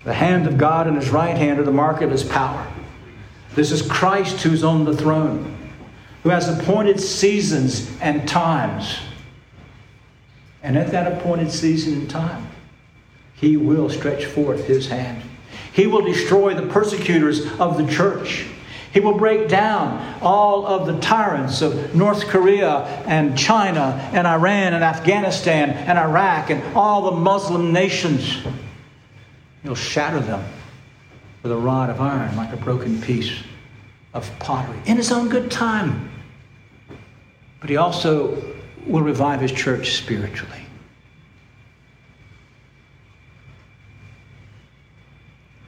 The 0.04 0.14
hand 0.14 0.48
of 0.48 0.58
God 0.58 0.88
and 0.88 0.96
his 0.96 1.10
right 1.10 1.36
hand 1.36 1.60
are 1.60 1.64
the 1.64 1.72
mark 1.72 2.02
of 2.02 2.12
his 2.12 2.24
power. 2.24 2.66
This 3.54 3.72
is 3.72 3.82
Christ 3.82 4.42
who's 4.42 4.64
on 4.64 4.86
the 4.86 4.96
throne, 4.96 5.58
who 6.24 6.30
has 6.30 6.48
appointed 6.48 7.00
seasons 7.00 7.92
and 8.00 8.28
times. 8.28 9.00
And 10.64 10.78
at 10.78 10.92
that 10.92 11.12
appointed 11.12 11.52
season 11.52 11.94
and 11.94 12.10
time, 12.10 12.48
he 13.34 13.58
will 13.58 13.90
stretch 13.90 14.26
forth 14.26 14.66
his 14.66 14.88
hand. 14.88 15.24
He 15.74 15.88
will 15.88 16.06
destroy 16.06 16.54
the 16.54 16.68
persecutors 16.68 17.52
of 17.60 17.78
the 17.78 17.92
church. 17.92 18.46
He 18.94 19.00
will 19.00 19.18
break 19.18 19.48
down 19.48 20.20
all 20.22 20.66
of 20.66 20.86
the 20.86 21.00
tyrants 21.00 21.62
of 21.62 21.96
North 21.96 22.28
Korea 22.28 22.84
and 23.08 23.38
China 23.38 24.10
and 24.14 24.28
Iran 24.28 24.74
and 24.74 24.84
Afghanistan 24.84 25.70
and 25.70 25.98
Iraq 25.98 26.50
and 26.50 26.62
all 26.76 27.10
the 27.10 27.18
Muslim 27.18 27.72
nations. 27.72 28.44
He'll 29.64 29.76
shatter 29.76 30.20
them 30.20 30.44
with 31.42 31.52
a 31.54 31.58
rod 31.58 31.90
of 31.90 32.02
iron 32.02 32.36
like 32.36 32.52
a 32.52 32.58
broken 32.58 33.02
piece 33.02 33.32
of 34.14 34.30
pottery 34.40 34.80
in 34.86 34.98
his 34.98 35.12
own 35.12 35.30
good 35.30 35.50
time. 35.50 36.12
But 37.62 37.70
he 37.70 37.78
also 37.78 38.44
will 38.86 39.04
revive 39.04 39.40
his 39.40 39.54
church 39.54 39.94
spiritually. 39.94 40.66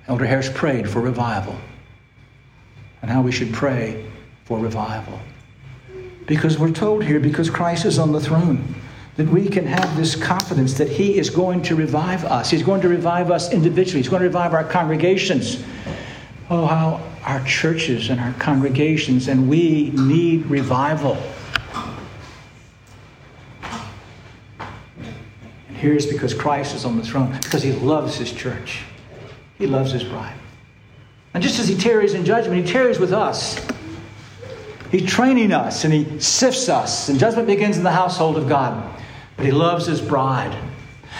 Elder 0.09 0.25
Harris 0.25 0.51
prayed 0.53 0.89
for 0.89 0.99
revival 0.99 1.55
and 3.03 3.11
how 3.11 3.21
we 3.21 3.33
should 3.33 3.53
pray 3.53 4.03
for 4.45 4.57
revival. 4.57 5.19
Because 6.25 6.57
we're 6.57 6.71
told 6.71 7.03
here, 7.03 7.19
because 7.19 7.49
Christ 7.49 7.83
is 7.83 7.99
on 7.99 8.13
the 8.13 8.21
throne, 8.21 8.73
that 9.17 9.27
we 9.27 9.49
can 9.49 9.67
have 9.67 9.95
this 9.97 10.15
confidence 10.15 10.75
that 10.75 10.87
He 10.87 11.17
is 11.19 11.29
going 11.29 11.61
to 11.63 11.75
revive 11.75 12.23
us. 12.23 12.49
He's 12.49 12.63
going 12.63 12.79
to 12.81 12.87
revive 12.87 13.29
us 13.29 13.51
individually, 13.51 14.01
He's 14.01 14.09
going 14.09 14.21
to 14.21 14.27
revive 14.27 14.53
our 14.53 14.63
congregations. 14.63 15.61
Oh, 16.49 16.65
how 16.65 17.03
our 17.23 17.43
churches 17.45 18.09
and 18.09 18.19
our 18.21 18.33
congregations 18.33 19.27
and 19.27 19.49
we 19.49 19.91
need 19.91 20.45
revival. 20.45 21.17
And 25.67 25.77
here's 25.77 26.05
because 26.05 26.33
Christ 26.33 26.73
is 26.73 26.85
on 26.85 26.97
the 26.97 27.03
throne, 27.03 27.37
because 27.41 27.63
He 27.63 27.73
loves 27.73 28.15
His 28.15 28.31
church, 28.31 28.83
He 29.57 29.67
loves 29.67 29.91
His 29.91 30.05
bride. 30.05 30.35
And 31.33 31.41
just 31.41 31.59
as 31.59 31.67
he 31.67 31.75
tarries 31.75 32.13
in 32.13 32.25
judgment, 32.25 32.65
he 32.65 32.71
tarries 32.71 32.99
with 32.99 33.13
us. 33.13 33.59
He's 34.91 35.09
training 35.09 35.51
us 35.51 35.83
and 35.85 35.93
he 35.93 36.19
sifts 36.19 36.69
us, 36.69 37.09
and 37.09 37.19
judgment 37.19 37.47
begins 37.47 37.77
in 37.77 37.83
the 37.83 37.91
household 37.91 38.37
of 38.37 38.47
God. 38.47 38.83
But 39.37 39.45
he 39.45 39.51
loves 39.51 39.87
his 39.87 39.99
bride. 39.99 40.55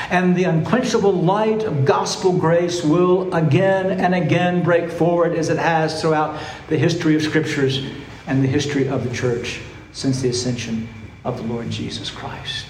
And 0.09 0.35
the 0.35 0.43
unquenchable 0.43 1.13
light 1.13 1.63
of 1.63 1.85
gospel 1.85 2.37
grace 2.37 2.83
will 2.83 3.33
again 3.33 3.99
and 3.99 4.13
again 4.13 4.63
break 4.63 4.91
forward 4.91 5.33
as 5.33 5.49
it 5.49 5.57
has 5.57 6.01
throughout 6.01 6.39
the 6.67 6.77
history 6.77 7.15
of 7.15 7.23
scriptures 7.23 7.83
and 8.27 8.43
the 8.43 8.47
history 8.47 8.87
of 8.87 9.07
the 9.07 9.15
church 9.15 9.61
since 9.91 10.21
the 10.21 10.29
ascension 10.29 10.87
of 11.23 11.37
the 11.37 11.43
Lord 11.43 11.69
Jesus 11.69 12.09
Christ. 12.09 12.67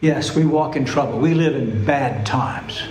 Yes, 0.00 0.34
we 0.36 0.44
walk 0.44 0.76
in 0.76 0.84
trouble. 0.84 1.18
We 1.18 1.34
live 1.34 1.54
in 1.54 1.84
bad 1.84 2.26
times, 2.26 2.82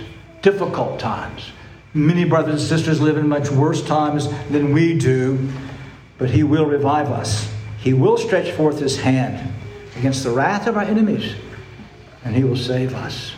difficult 0.42 0.98
times. 0.98 1.52
Many 1.96 2.26
brothers 2.26 2.60
and 2.60 2.60
sisters 2.60 3.00
live 3.00 3.16
in 3.16 3.26
much 3.26 3.50
worse 3.50 3.82
times 3.82 4.28
than 4.50 4.74
we 4.74 4.98
do, 4.98 5.48
but 6.18 6.28
He 6.28 6.42
will 6.42 6.66
revive 6.66 7.10
us. 7.10 7.50
He 7.78 7.94
will 7.94 8.18
stretch 8.18 8.54
forth 8.54 8.78
His 8.78 8.98
hand 8.98 9.54
against 9.96 10.22
the 10.22 10.28
wrath 10.28 10.66
of 10.66 10.76
our 10.76 10.82
enemies, 10.82 11.34
and 12.22 12.36
He 12.36 12.44
will 12.44 12.56
save 12.56 12.94
us. 12.94 13.32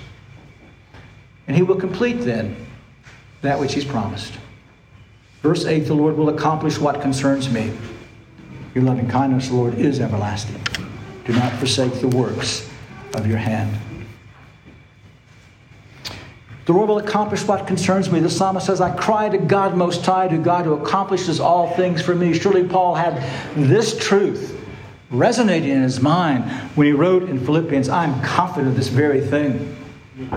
And 1.47 1.57
He 1.57 1.63
will 1.63 1.77
complete 1.77 2.15
then 2.15 2.57
that 3.43 3.61
which 3.61 3.75
He's 3.75 3.85
promised. 3.85 4.35
Verse 5.41 5.65
8 5.65 5.87
The 5.87 5.95
Lord 5.95 6.17
will 6.17 6.31
accomplish 6.31 6.81
what 6.81 7.01
concerns 7.01 7.49
me. 7.49 7.73
Your 8.75 8.83
loving 8.83 9.09
kindness, 9.09 9.53
Lord, 9.53 9.75
is 9.75 10.01
everlasting. 10.01 10.61
Do 11.25 11.33
not 11.33 11.53
forsake 11.61 11.95
the 12.01 12.09
works 12.09 12.69
of 13.15 13.25
your 13.25 13.39
hand. 13.39 13.79
The 16.69 16.75
Lord 16.75 16.91
will 16.91 16.99
accomplish 16.99 17.45
what 17.45 17.67
concerns 17.67 18.13
me. 18.13 18.21
The 18.21 18.29
psalmist 18.29 18.67
says, 18.67 18.83
I 18.83 18.95
cry 18.95 19.31
to 19.31 19.39
God 19.39 19.75
Most 19.75 20.05
High, 20.05 20.29
to 20.29 20.37
God 20.37 20.67
who 20.67 20.75
accomplishes 20.75 21.41
all 21.41 21.75
things 21.77 22.03
for 22.03 22.15
me. 22.15 22.39
Surely 22.39 22.63
Paul 22.63 22.95
had 22.95 23.23
this 23.57 23.97
truth 23.97 24.55
resonating 25.11 25.71
in 25.71 25.81
his 25.83 25.99
mind 26.01 26.45
when 26.77 26.87
he 26.87 26.93
wrote 26.93 27.23
in 27.23 27.43
Philippians, 27.43 27.89
I'm 27.89 28.21
confident 28.21 28.69
of 28.69 28.77
this 28.77 28.89
very 28.89 29.23
thing. 29.23 29.75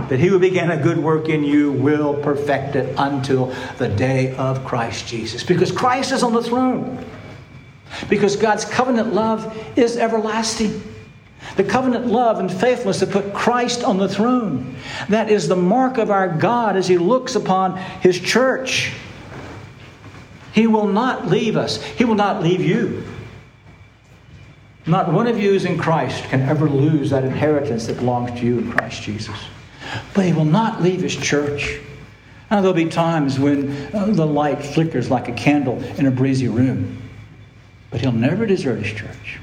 That 0.07 0.21
he 0.21 0.27
who 0.27 0.39
began 0.39 0.71
a 0.71 0.81
good 0.81 0.99
work 0.99 1.27
in 1.27 1.43
you 1.43 1.73
will 1.73 2.13
perfect 2.13 2.77
it 2.77 2.95
until 2.97 3.53
the 3.77 3.89
day 3.89 4.33
of 4.37 4.63
Christ 4.63 5.05
Jesus. 5.07 5.43
Because 5.43 5.69
Christ 5.69 6.13
is 6.13 6.23
on 6.23 6.31
the 6.31 6.41
throne. 6.41 7.03
Because 8.09 8.37
God's 8.37 8.63
covenant 8.63 9.13
love 9.13 9.53
is 9.77 9.97
everlasting. 9.97 10.81
The 11.55 11.63
covenant 11.63 12.07
love 12.07 12.39
and 12.39 12.51
faithfulness 12.51 12.99
that 13.01 13.11
put 13.11 13.33
Christ 13.33 13.83
on 13.83 13.97
the 13.97 14.07
throne. 14.07 14.75
That 15.09 15.29
is 15.29 15.47
the 15.47 15.55
mark 15.55 15.97
of 15.97 16.09
our 16.09 16.29
God 16.29 16.77
as 16.77 16.87
He 16.87 16.97
looks 16.97 17.35
upon 17.35 17.77
His 17.77 18.19
church. 18.19 18.93
He 20.53 20.67
will 20.67 20.87
not 20.87 21.27
leave 21.27 21.57
us, 21.57 21.81
He 21.83 22.05
will 22.05 22.15
not 22.15 22.41
leave 22.41 22.61
you. 22.61 23.03
Not 24.85 25.13
one 25.13 25.27
of 25.27 25.39
you 25.39 25.53
is 25.53 25.65
in 25.65 25.77
Christ 25.77 26.23
can 26.25 26.41
ever 26.41 26.67
lose 26.67 27.11
that 27.11 27.23
inheritance 27.23 27.85
that 27.87 27.97
belongs 27.97 28.39
to 28.39 28.45
you 28.45 28.59
in 28.59 28.71
Christ 28.71 29.03
Jesus. 29.03 29.37
But 30.13 30.25
He 30.25 30.33
will 30.33 30.45
not 30.45 30.81
leave 30.81 31.01
His 31.01 31.15
church. 31.15 31.79
Now, 32.49 32.61
there'll 32.61 32.73
be 32.73 32.85
times 32.85 33.39
when 33.39 33.95
uh, 33.95 34.07
the 34.07 34.25
light 34.25 34.63
flickers 34.63 35.09
like 35.09 35.29
a 35.29 35.31
candle 35.33 35.81
in 35.97 36.05
a 36.05 36.11
breezy 36.11 36.47
room, 36.47 37.01
but 37.89 38.01
He'll 38.01 38.11
never 38.11 38.45
desert 38.45 38.83
His 38.83 38.93
church 38.93 39.39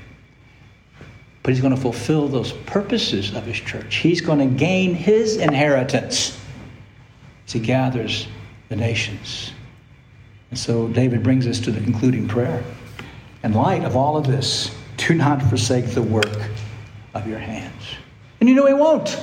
but 1.49 1.55
he's 1.55 1.63
going 1.63 1.75
to 1.75 1.81
fulfill 1.81 2.29
those 2.29 2.53
purposes 2.53 3.35
of 3.35 3.47
his 3.47 3.57
church. 3.57 3.97
He's 3.97 4.21
going 4.21 4.39
to 4.39 4.55
gain 4.55 4.95
his 4.95 5.39
inheritance 5.39 6.39
as 7.47 7.53
he 7.55 7.59
gathers 7.59 8.29
the 8.69 8.77
nations. 8.77 9.53
And 10.51 10.59
so 10.59 10.89
David 10.89 11.23
brings 11.23 11.47
us 11.47 11.59
to 11.61 11.71
the 11.71 11.81
concluding 11.81 12.29
prayer. 12.29 12.63
In 13.43 13.55
light 13.55 13.83
of 13.85 13.97
all 13.97 14.19
of 14.19 14.27
this, 14.27 14.77
do 14.99 15.15
not 15.15 15.43
forsake 15.43 15.87
the 15.87 16.03
work 16.03 16.51
of 17.15 17.27
your 17.27 17.39
hands. 17.39 17.83
And 18.41 18.49
you 18.51 18.55
know 18.55 18.67
he 18.67 18.75
won't. 18.75 19.19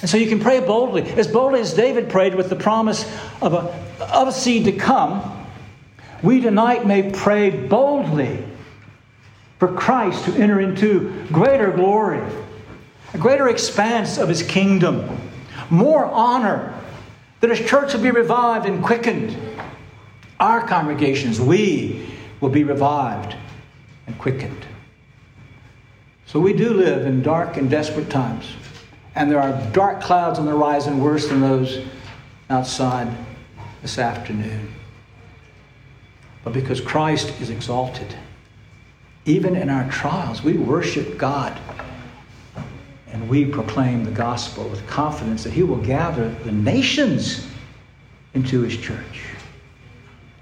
And 0.00 0.10
so 0.10 0.16
you 0.16 0.26
can 0.26 0.40
pray 0.40 0.58
boldly, 0.58 1.08
as 1.12 1.28
boldly 1.28 1.60
as 1.60 1.74
David 1.74 2.10
prayed 2.10 2.34
with 2.34 2.50
the 2.50 2.56
promise 2.56 3.04
of 3.40 3.54
a, 3.54 3.72
of 4.00 4.26
a 4.26 4.32
seed 4.32 4.64
to 4.64 4.72
come. 4.72 5.46
We 6.24 6.40
tonight 6.40 6.88
may 6.88 7.08
pray 7.12 7.50
boldly 7.50 8.49
for 9.60 9.68
Christ 9.74 10.24
to 10.24 10.34
enter 10.36 10.58
into 10.58 11.26
greater 11.30 11.70
glory, 11.70 12.22
a 13.12 13.18
greater 13.18 13.48
expanse 13.48 14.16
of 14.16 14.26
his 14.28 14.42
kingdom, 14.42 15.20
more 15.68 16.06
honor, 16.06 16.74
that 17.40 17.50
his 17.50 17.60
church 17.68 17.92
will 17.92 18.00
be 18.00 18.10
revived 18.10 18.64
and 18.64 18.82
quickened. 18.82 19.36
Our 20.40 20.66
congregations, 20.66 21.38
we 21.38 22.08
will 22.40 22.48
be 22.48 22.64
revived 22.64 23.36
and 24.06 24.18
quickened. 24.18 24.66
So 26.24 26.40
we 26.40 26.54
do 26.54 26.72
live 26.72 27.04
in 27.06 27.22
dark 27.22 27.58
and 27.58 27.68
desperate 27.68 28.08
times. 28.08 28.46
And 29.14 29.30
there 29.30 29.40
are 29.42 29.60
dark 29.72 30.00
clouds 30.00 30.38
on 30.38 30.46
the 30.46 30.52
horizon 30.52 31.02
worse 31.02 31.28
than 31.28 31.42
those 31.42 31.84
outside 32.48 33.14
this 33.82 33.98
afternoon. 33.98 34.72
But 36.44 36.54
because 36.54 36.80
Christ 36.80 37.38
is 37.42 37.50
exalted, 37.50 38.14
even 39.26 39.56
in 39.56 39.68
our 39.68 39.88
trials, 39.90 40.42
we 40.42 40.54
worship 40.54 41.18
God 41.18 41.58
and 43.12 43.28
we 43.28 43.44
proclaim 43.44 44.04
the 44.04 44.10
gospel 44.10 44.68
with 44.68 44.86
confidence 44.86 45.44
that 45.44 45.52
He 45.52 45.62
will 45.62 45.78
gather 45.78 46.30
the 46.44 46.52
nations 46.52 47.46
into 48.34 48.62
His 48.62 48.76
church. 48.76 49.24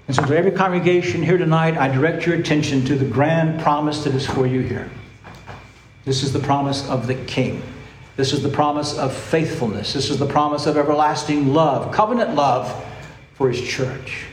And 0.07 0.15
so, 0.15 0.25
to 0.25 0.35
every 0.35 0.51
congregation 0.51 1.21
here 1.21 1.37
tonight, 1.37 1.77
I 1.77 1.87
direct 1.87 2.25
your 2.25 2.35
attention 2.35 2.85
to 2.85 2.95
the 2.95 3.05
grand 3.05 3.61
promise 3.61 4.03
that 4.05 4.15
is 4.15 4.25
for 4.25 4.47
you 4.47 4.61
here. 4.61 4.89
This 6.05 6.23
is 6.23 6.33
the 6.33 6.39
promise 6.39 6.87
of 6.89 7.05
the 7.05 7.15
King. 7.15 7.61
This 8.15 8.33
is 8.33 8.41
the 8.41 8.49
promise 8.49 8.97
of 8.97 9.15
faithfulness. 9.15 9.93
This 9.93 10.09
is 10.09 10.17
the 10.17 10.25
promise 10.25 10.65
of 10.65 10.77
everlasting 10.77 11.53
love, 11.53 11.91
covenant 11.93 12.35
love 12.35 12.85
for 13.33 13.49
His 13.49 13.61
church. 13.61 14.25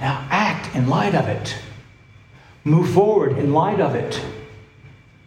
Now, 0.00 0.26
act 0.30 0.74
in 0.74 0.88
light 0.88 1.14
of 1.14 1.28
it. 1.28 1.56
Move 2.66 2.90
forward 2.90 3.38
in 3.38 3.52
light 3.52 3.78
of 3.78 3.94
it. 3.94 4.20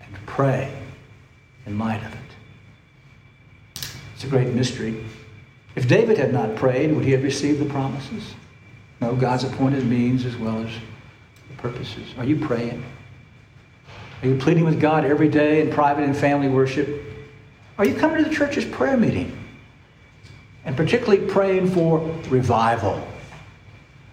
And 0.02 0.14
pray 0.26 0.70
in 1.66 1.80
light 1.80 2.04
of 2.04 2.14
it. 2.14 3.86
It's 4.14 4.26
a 4.26 4.28
great 4.28 4.50
mystery. 4.50 5.06
If 5.74 5.88
David 5.88 6.18
had 6.18 6.34
not 6.34 6.58
prayed, 6.58 6.94
would 6.94 7.06
he 7.06 7.12
have 7.12 7.24
received 7.24 7.62
the 7.62 7.70
promises? 7.70 8.34
No, 9.00 9.16
God's 9.16 9.46
appointed 9.46 9.86
means 9.86 10.26
as 10.26 10.36
well 10.36 10.58
as 10.60 10.70
the 11.48 11.62
purposes. 11.62 12.14
Are 12.18 12.26
you 12.26 12.36
praying? 12.36 12.84
Are 14.22 14.28
you 14.28 14.36
pleading 14.36 14.66
with 14.66 14.82
God 14.82 15.06
every 15.06 15.30
day 15.30 15.62
in 15.62 15.72
private 15.72 16.04
and 16.04 16.18
family 16.18 16.50
worship? 16.50 16.90
Are 17.78 17.86
you 17.86 17.96
coming 17.96 18.22
to 18.22 18.30
the 18.30 18.36
church's 18.36 18.66
prayer 18.66 18.98
meeting? 18.98 19.32
And 20.66 20.76
particularly 20.76 21.26
praying 21.26 21.72
for 21.72 22.00
revival. 22.28 23.08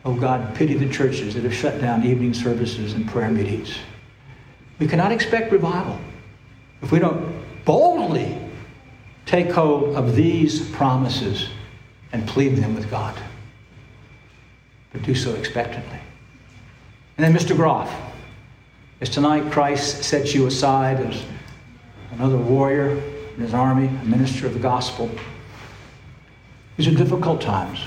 Oh 0.07 0.15
God, 0.15 0.55
pity 0.55 0.75
the 0.75 0.89
churches 0.89 1.35
that 1.35 1.43
have 1.43 1.55
shut 1.55 1.81
down 1.81 2.07
evening 2.07 2.33
services 2.33 2.93
and 2.93 3.09
prayer 3.09 3.29
meetings. 3.29 3.77
We 4.79 4.87
cannot 4.87 5.11
expect 5.11 5.53
revival 5.53 5.99
if 6.81 6.93
we 6.93 7.01
don't 7.01 7.43
boldly 7.65 8.39
take 9.27 9.51
hold 9.51 9.97
of 9.97 10.15
these 10.15 10.71
promises 10.71 11.49
and 12.13 12.27
plead 12.29 12.57
them 12.57 12.75
with 12.77 12.89
God 12.89 13.19
but 14.97 15.05
do 15.05 15.15
so 15.15 15.35
expectantly. 15.35 15.99
And 17.19 17.25
then 17.25 17.35
Mr. 17.35 17.55
Groff, 17.55 17.93
as 19.01 19.11
tonight 19.11 19.51
Christ 19.53 20.05
sets 20.05 20.35
you 20.35 20.47
aside 20.47 21.01
as 21.01 21.23
another 22.13 22.37
warrior 22.37 22.91
in 23.35 23.43
his 23.43 23.53
army, 23.53 23.89
a 23.89 24.05
minister 24.05 24.47
of 24.47 24.55
the 24.55 24.61
gospel, 24.61 25.11
these 26.77 26.87
are 26.87 26.95
difficult 26.95 27.41
times, 27.41 27.81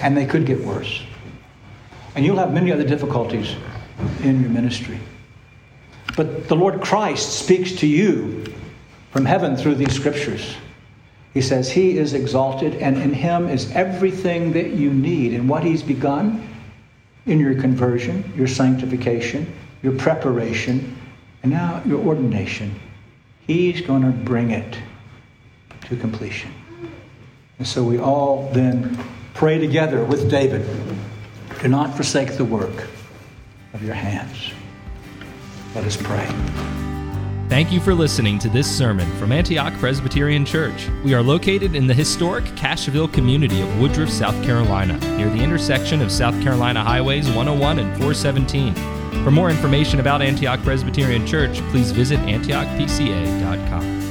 and 0.00 0.16
they 0.16 0.26
could 0.26 0.46
get 0.46 0.62
worse. 0.64 1.02
And 2.14 2.24
you'll 2.24 2.38
have 2.38 2.52
many 2.52 2.72
other 2.72 2.86
difficulties 2.86 3.56
in 4.22 4.40
your 4.40 4.50
ministry. 4.50 4.98
But 6.16 6.48
the 6.48 6.56
Lord 6.56 6.80
Christ 6.80 7.40
speaks 7.40 7.72
to 7.76 7.86
you 7.86 8.44
from 9.10 9.24
heaven 9.24 9.56
through 9.56 9.76
these 9.76 9.92
scriptures. 9.92 10.54
He 11.32 11.40
says, 11.40 11.70
He 11.70 11.98
is 11.98 12.14
exalted, 12.14 12.76
and 12.76 12.96
in 12.96 13.12
Him 13.12 13.48
is 13.48 13.70
everything 13.72 14.52
that 14.52 14.70
you 14.70 14.92
need. 14.92 15.34
And 15.34 15.48
what 15.48 15.64
He's 15.64 15.82
begun 15.82 16.48
in 17.26 17.40
your 17.40 17.60
conversion, 17.60 18.32
your 18.36 18.46
sanctification, 18.46 19.52
your 19.82 19.94
preparation, 19.94 20.96
and 21.42 21.50
now 21.50 21.82
your 21.84 22.00
ordination, 22.00 22.78
He's 23.46 23.80
going 23.80 24.02
to 24.02 24.10
bring 24.10 24.52
it 24.52 24.78
to 25.86 25.96
completion. 25.96 26.52
And 27.58 27.66
so 27.66 27.82
we 27.82 27.98
all 27.98 28.50
then 28.52 28.96
pray 29.34 29.58
together 29.58 30.04
with 30.04 30.30
David 30.30 30.64
do 31.64 31.68
not 31.68 31.96
forsake 31.96 32.36
the 32.36 32.44
work 32.44 32.86
of 33.72 33.82
your 33.82 33.94
hands. 33.94 34.52
Let 35.74 35.84
us 35.84 35.96
pray. 35.96 36.26
Thank 37.48 37.72
you 37.72 37.80
for 37.80 37.94
listening 37.94 38.38
to 38.40 38.50
this 38.50 38.70
sermon 38.70 39.10
from 39.16 39.32
Antioch 39.32 39.72
Presbyterian 39.78 40.44
Church. 40.44 40.90
We 41.04 41.14
are 41.14 41.22
located 41.22 41.74
in 41.74 41.86
the 41.86 41.94
historic 41.94 42.44
Cashville 42.56 43.10
community 43.10 43.62
of 43.62 43.80
Woodruff, 43.80 44.10
South 44.10 44.34
Carolina, 44.44 44.98
near 45.16 45.30
the 45.30 45.42
intersection 45.42 46.02
of 46.02 46.12
South 46.12 46.38
Carolina 46.42 46.84
Highways 46.84 47.26
101 47.28 47.78
and 47.78 47.88
417. 47.96 48.74
For 49.24 49.30
more 49.30 49.48
information 49.48 50.00
about 50.00 50.20
Antioch 50.20 50.60
Presbyterian 50.62 51.26
Church, 51.26 51.60
please 51.70 51.92
visit 51.92 52.18
antiochpca.com. 52.20 54.03